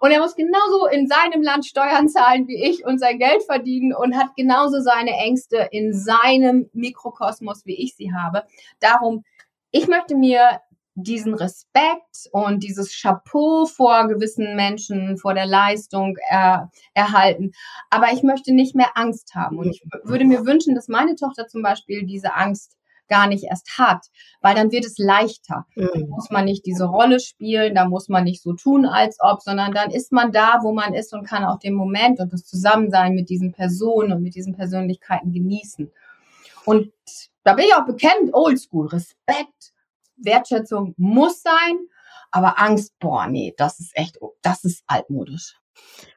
[0.00, 3.94] Und er muss genauso in seinem Land Steuern zahlen wie ich und sein Geld verdienen
[3.94, 8.44] und hat genauso seine Ängste in seinem Mikrokosmos, wie ich sie habe.
[8.80, 9.24] Darum,
[9.70, 10.60] ich möchte mir
[10.94, 17.52] diesen Respekt und dieses Chapeau vor gewissen Menschen, vor der Leistung er, erhalten.
[17.90, 19.58] Aber ich möchte nicht mehr Angst haben.
[19.58, 22.76] Und ich würde mir wünschen, dass meine Tochter zum Beispiel diese Angst
[23.10, 24.06] gar nicht erst hat,
[24.40, 25.66] weil dann wird es leichter.
[25.74, 25.90] Mhm.
[25.92, 29.42] Da muss man nicht diese Rolle spielen, da muss man nicht so tun, als ob,
[29.42, 32.46] sondern dann ist man da, wo man ist und kann auch den Moment und das
[32.46, 35.90] Zusammensein mit diesen Personen und mit diesen Persönlichkeiten genießen.
[36.64, 36.92] Und
[37.44, 39.72] da bin ich auch bekannt, oldschool, Respekt,
[40.16, 41.78] Wertschätzung muss sein,
[42.30, 45.56] aber Angst, boah, nee, das ist echt, das ist altmodisch.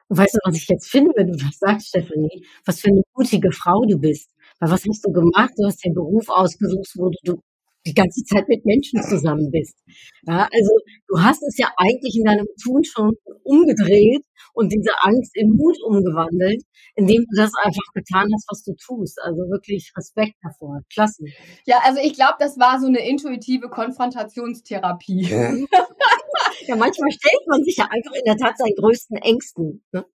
[0.08, 2.46] Und weißt du, was ich jetzt finde, wenn du das sagst, Stefanie?
[2.64, 4.30] Was für eine mutige Frau du bist.
[4.60, 5.52] Weil was hast du gemacht?
[5.56, 7.40] Du hast den Beruf ausgesucht, wo du
[7.86, 9.76] die ganze Zeit mit Menschen zusammen bist.
[10.26, 10.70] Ja, also
[11.08, 14.24] du hast es ja eigentlich in deinem Tun schon umgedreht
[14.54, 16.62] und diese Angst in Mut umgewandelt,
[16.94, 19.20] indem du das einfach getan hast, was du tust.
[19.22, 20.80] Also wirklich Respekt davor.
[20.92, 21.24] Klasse.
[21.66, 25.22] Ja, also ich glaube, das war so eine intuitive Konfrontationstherapie.
[26.66, 29.84] ja, manchmal stellt man sich ja einfach in der Tat seinen größten Ängsten.
[29.92, 30.06] Ne?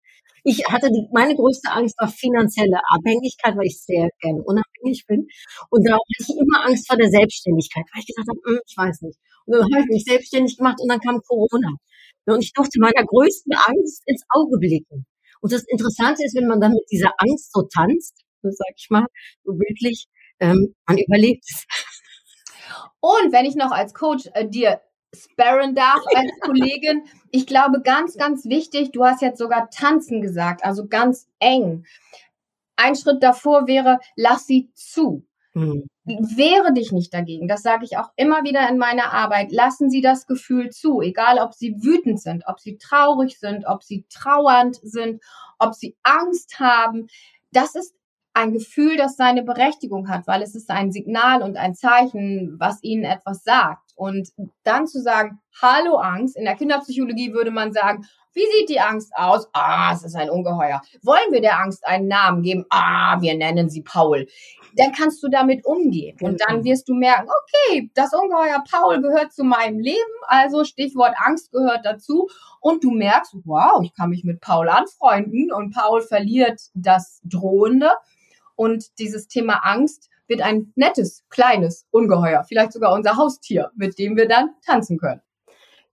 [0.44, 5.28] Ich hatte die, meine größte Angst war finanzielle Abhängigkeit, weil ich sehr gerne unabhängig bin.
[5.70, 8.78] Und da hatte ich immer Angst vor der Selbstständigkeit, weil ich gesagt habe, hm, ich
[8.78, 9.20] weiß nicht.
[9.46, 11.76] Und dann habe ich mich selbstständig gemacht und dann kam Corona.
[12.26, 15.06] Und ich durfte meiner größten Angst ins Auge blicken.
[15.42, 19.06] Und das Interessante ist, wenn man dann mit dieser Angst so tanzt, sag ich mal,
[19.44, 20.06] so bildlich,
[20.40, 21.66] ähm, man überlebt es.
[23.02, 24.82] Und wenn ich noch als Coach äh, dir
[25.16, 30.64] sparren darf als Kollegin, ich glaube ganz, ganz wichtig, du hast jetzt sogar tanzen gesagt,
[30.64, 31.86] also ganz eng.
[32.76, 35.26] Ein Schritt davor wäre, lass sie zu.
[35.54, 35.88] Mhm.
[36.06, 37.48] Wehre dich nicht dagegen.
[37.48, 39.52] Das sage ich auch immer wieder in meiner Arbeit.
[39.52, 43.84] Lassen Sie das Gefühl zu, egal ob Sie wütend sind, ob Sie traurig sind, ob
[43.84, 45.22] Sie trauernd sind,
[45.60, 47.08] ob Sie Angst haben.
[47.52, 47.96] Das ist
[48.34, 52.82] ein Gefühl, das seine Berechtigung hat, weil es ist ein Signal und ein Zeichen, was
[52.84, 53.89] ihnen etwas sagt.
[54.00, 54.30] Und
[54.64, 59.12] dann zu sagen, hallo Angst, in der Kinderpsychologie würde man sagen, wie sieht die Angst
[59.14, 59.50] aus?
[59.52, 60.82] Ah, es ist ein Ungeheuer.
[61.02, 62.66] Wollen wir der Angst einen Namen geben?
[62.70, 64.26] Ah, wir nennen sie Paul.
[64.78, 66.18] Dann kannst du damit umgehen.
[66.22, 66.64] Und dann genau.
[66.64, 69.98] wirst du merken, okay, das Ungeheuer Paul gehört zu meinem Leben.
[70.28, 72.30] Also Stichwort Angst gehört dazu.
[72.62, 77.92] Und du merkst, wow, ich kann mich mit Paul anfreunden und Paul verliert das Drohende.
[78.56, 84.16] Und dieses Thema Angst wird ein nettes, kleines Ungeheuer, vielleicht sogar unser Haustier, mit dem
[84.16, 85.22] wir dann tanzen können.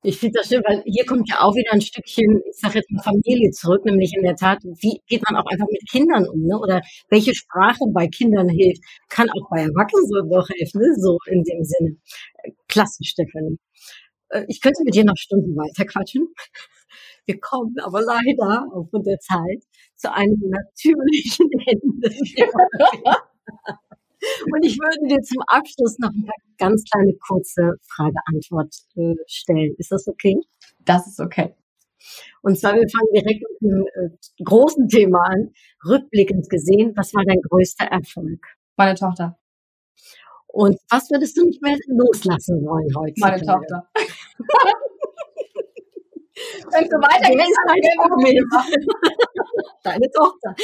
[0.03, 2.91] Ich finde das schön, weil hier kommt ja auch wieder ein Stückchen, ich sage jetzt
[2.93, 6.43] mal Familie zurück, nämlich in der Tat, wie geht man auch einfach mit Kindern um,
[6.43, 6.57] ne?
[6.61, 10.95] Oder welche Sprache bei Kindern hilft, kann auch bei Erwachsenen so doch helfen, ne?
[11.01, 11.97] So in dem Sinne.
[12.69, 13.59] Klasse, Stefanie.
[14.29, 16.29] Äh, ich könnte mit dir noch Stunden weiter quatschen.
[17.27, 19.65] Wir kommen aber leider aufgrund der Zeit
[19.97, 22.15] zu einem natürlichen Ende.
[24.53, 29.75] Und ich würde dir zum Abschluss noch eine ganz kleine kurze Frage-Antwort äh, stellen.
[29.79, 30.37] Ist das okay?
[30.85, 31.55] Das ist okay.
[32.43, 35.53] Und zwar, wir fangen direkt mit einem äh, großen Thema an.
[35.87, 38.41] Rückblickend gesehen, was war dein größter Erfolg?
[38.77, 39.39] Meine Tochter.
[40.47, 43.15] Und was würdest du nicht mehr loslassen wollen heute?
[43.19, 43.89] Meine Tochter.
[46.71, 48.45] Wenn ist dein Vorbild.
[49.83, 50.55] Deine Tochter.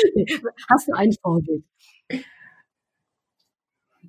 [0.70, 1.64] Hast du ein Vorbild?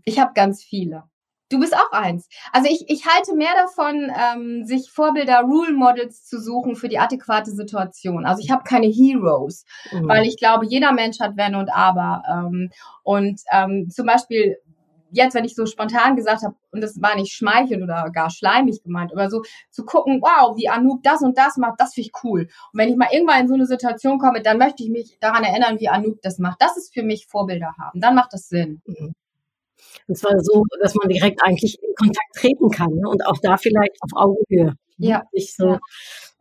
[0.05, 1.03] Ich habe ganz viele.
[1.49, 2.27] Du bist auch eins.
[2.51, 6.97] Also ich, ich halte mehr davon, ähm, sich Vorbilder, Rule Models zu suchen für die
[6.97, 8.25] adäquate Situation.
[8.25, 10.07] Also ich habe keine Heroes, mhm.
[10.07, 12.23] weil ich glaube, jeder Mensch hat Wenn und Aber.
[12.27, 12.71] Ähm,
[13.03, 14.57] und ähm, zum Beispiel
[15.11, 18.81] jetzt, wenn ich so spontan gesagt habe, und das war nicht schmeichelnd oder gar schleimig
[18.81, 22.23] gemeint, aber so zu gucken, wow, wie Anouk das und das macht, das finde ich
[22.23, 22.41] cool.
[22.71, 25.43] Und wenn ich mal irgendwann in so eine Situation komme, dann möchte ich mich daran
[25.43, 26.61] erinnern, wie Anouk das macht.
[26.61, 28.01] Das ist für mich Vorbilder haben.
[28.01, 28.81] Dann macht das Sinn.
[28.85, 29.13] Mhm.
[30.07, 33.09] Und zwar so, dass man direkt eigentlich in Kontakt treten kann ne?
[33.09, 34.75] und auch da vielleicht auf Augenhöhe.
[34.97, 35.09] Ne?
[35.09, 35.23] Ja.
[35.31, 35.77] Nicht so,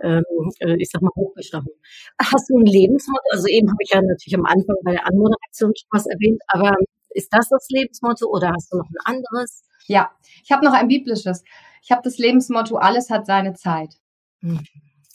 [0.03, 0.22] ähm,
[0.61, 1.72] äh, ich sag mal, hochgestochen.
[2.18, 3.22] Hast du ein Lebensmotto?
[3.32, 6.76] Also eben habe ich ja natürlich am Anfang bei der Anmoderation schon was erwähnt, aber
[7.11, 9.62] ist das das Lebensmotto oder hast du noch ein anderes?
[9.86, 10.11] Ja,
[10.44, 11.44] ich habe noch ein biblisches.
[11.82, 13.94] Ich habe das Lebensmotto, alles hat seine Zeit.
[14.40, 14.61] Hm.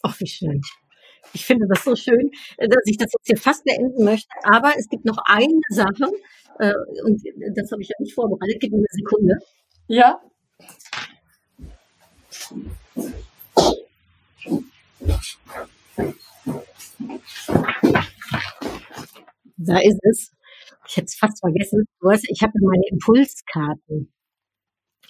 [0.04, 0.62] Ach, wie schön.
[1.34, 4.30] Ich finde das so schön, äh, dass ich das jetzt hier fast beenden möchte.
[4.44, 6.12] Aber es gibt noch eine Sache,
[6.60, 6.74] äh,
[7.06, 7.22] und
[7.56, 8.58] das habe ich ja nicht vorbereitet.
[8.60, 9.38] Gib mir eine Sekunde.
[9.88, 10.22] Ja.
[19.58, 20.32] Da ist es
[20.88, 24.12] ich hätte es fast vergessen, du weißt, ich habe meine Impulskarten.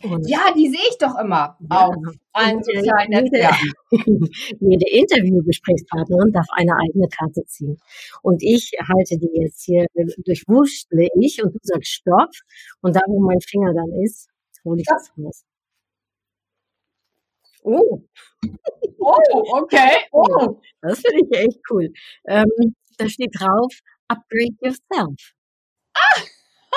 [0.03, 1.95] Und ja, die sehe ich doch immer ja, auf
[2.33, 3.71] allen sozialen Netzwerken.
[4.59, 7.77] Jede Interviewgesprächspartnerin darf eine eigene Karte ziehen.
[8.21, 9.87] Und ich halte die jetzt hier,
[10.23, 12.29] durchwurschtle ich und du sagst Stopp.
[12.81, 14.29] Und da, wo mein Finger dann ist,
[14.63, 15.43] hole ich das raus.
[17.63, 18.01] Oh.
[18.99, 20.05] Oh, okay.
[20.11, 20.59] Oh.
[20.81, 21.93] Das finde ich echt cool.
[22.27, 23.71] Ähm, da steht drauf,
[24.09, 25.33] upgrade yourself.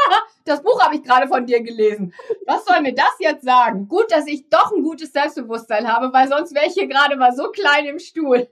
[0.44, 2.12] das Buch habe ich gerade von dir gelesen.
[2.46, 3.88] Was soll mir das jetzt sagen?
[3.88, 7.34] Gut, dass ich doch ein gutes Selbstbewusstsein habe, weil sonst wäre ich hier gerade mal
[7.34, 8.48] so klein im Stuhl.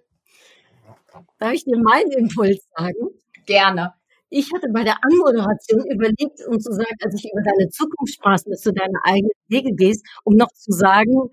[1.38, 3.10] Darf ich dir meinen Impuls sagen?
[3.46, 3.94] Gerne.
[4.30, 8.38] Ich hatte bei der Anmoderation überlegt, um zu sagen, als ich über deine Zukunft sprach,
[8.44, 11.30] dass du deine eigenen Wege gehst, um noch zu sagen,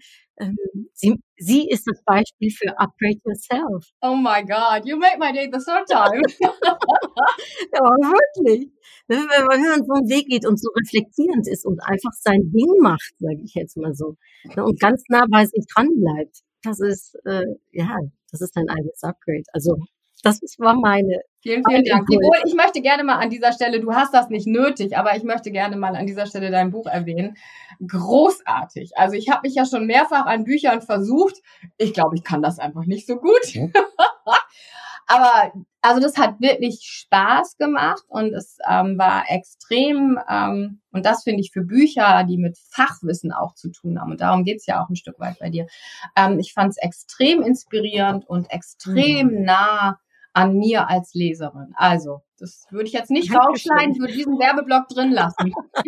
[0.94, 3.86] sie, sie ist das Beispiel für Upgrade Yourself.
[4.02, 6.22] Oh my God, you make my day the third time.
[7.74, 8.72] ja, wirklich.
[9.08, 12.82] Ne, wenn man so einen Weg geht und so reflektierend ist und einfach sein Ding
[12.82, 14.16] macht, sage ich jetzt mal so,
[14.56, 17.96] ne, und ganz nah bei sich dran bleibt, das ist, äh, ja,
[18.32, 19.44] das ist dein eigenes Upgrade.
[19.54, 19.78] Also
[20.26, 21.22] das war meine.
[21.42, 22.10] Vielen, vielen Dank.
[22.10, 25.24] Nicole, ich möchte gerne mal an dieser Stelle, du hast das nicht nötig, aber ich
[25.24, 27.38] möchte gerne mal an dieser Stelle dein Buch erwähnen.
[27.88, 28.98] Großartig.
[28.98, 31.36] Also ich habe mich ja schon mehrfach an Büchern versucht.
[31.78, 33.42] Ich glaube, ich kann das einfach nicht so gut.
[35.08, 35.52] Aber
[35.82, 41.42] also das hat wirklich Spaß gemacht und es ähm, war extrem, ähm, und das finde
[41.42, 44.90] ich für Bücher, die mit Fachwissen auch zu tun haben, und darum geht's ja auch
[44.90, 45.68] ein Stück weit bei dir.
[46.16, 49.44] Ähm, ich fand es extrem inspirierend und extrem mhm.
[49.44, 50.00] nah
[50.36, 51.74] an mir als Leserin.
[51.78, 55.54] Also, das würde ich jetzt nicht rausschneiden, würde diesen Werbeblock drin lassen.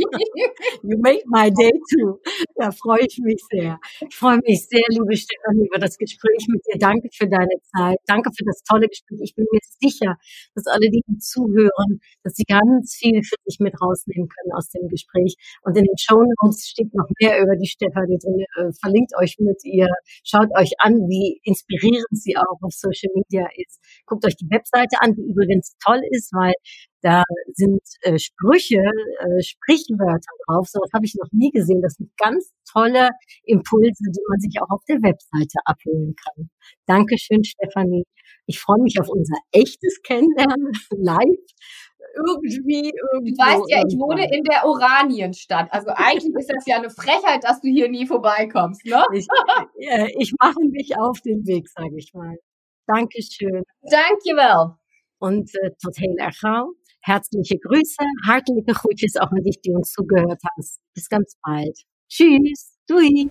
[0.84, 2.20] you make my day too.
[2.56, 3.80] Da freue ich mich sehr.
[4.08, 6.80] Ich freue mich sehr, liebe Stefanie, über das Gespräch mit dir.
[6.80, 8.00] Danke für deine Zeit.
[8.08, 9.20] Danke für das tolle Gespräch.
[9.24, 10.16] Ich bin mir sicher,
[10.56, 14.88] dass alle, die zuhören, dass sie ganz viel für sich mit rausnehmen können aus dem
[14.88, 15.36] Gespräch.
[15.64, 18.46] Und in den Show Notes steht noch mehr über die Stefanie drin.
[18.56, 19.88] Äh, verlinkt euch mit ihr.
[20.24, 23.80] Schaut euch an, wie inspirierend sie auch auf Social Media ist.
[24.06, 26.54] Guckt euch die Webseite an, die übrigens toll ist, weil
[27.02, 27.24] da
[27.54, 30.68] sind äh, Sprüche, äh, Sprichwörter drauf.
[30.68, 31.82] So was habe ich noch nie gesehen.
[31.82, 33.10] Das sind ganz tolle
[33.44, 36.50] Impulse, die man sich auch auf der Webseite abholen kann.
[36.86, 38.04] Dankeschön, Stefanie.
[38.46, 41.46] Ich freue mich auf unser echtes Kennenlernen live.
[42.16, 43.34] Irgendwie, irgendwie.
[43.34, 45.68] Du weißt ja, ich wohne in der Oranienstadt.
[45.72, 49.04] Also eigentlich ist das ja eine Frechheit, dass du hier nie vorbeikommst, ne?
[49.14, 49.28] Ich,
[49.80, 52.38] äh, ich mache mich auf den Weg, sage ich mal.
[52.88, 53.64] Dankeschön.
[53.82, 54.78] Dankjewel.
[55.20, 56.74] Und äh, tot heel erg gauw.
[57.02, 60.80] Herzliche Grüße, hartelijke groetjes auch an dich, die uns zugehört hast.
[60.94, 61.78] Bis ganz bald.
[62.10, 62.74] Tschüss.
[62.88, 63.30] Dui.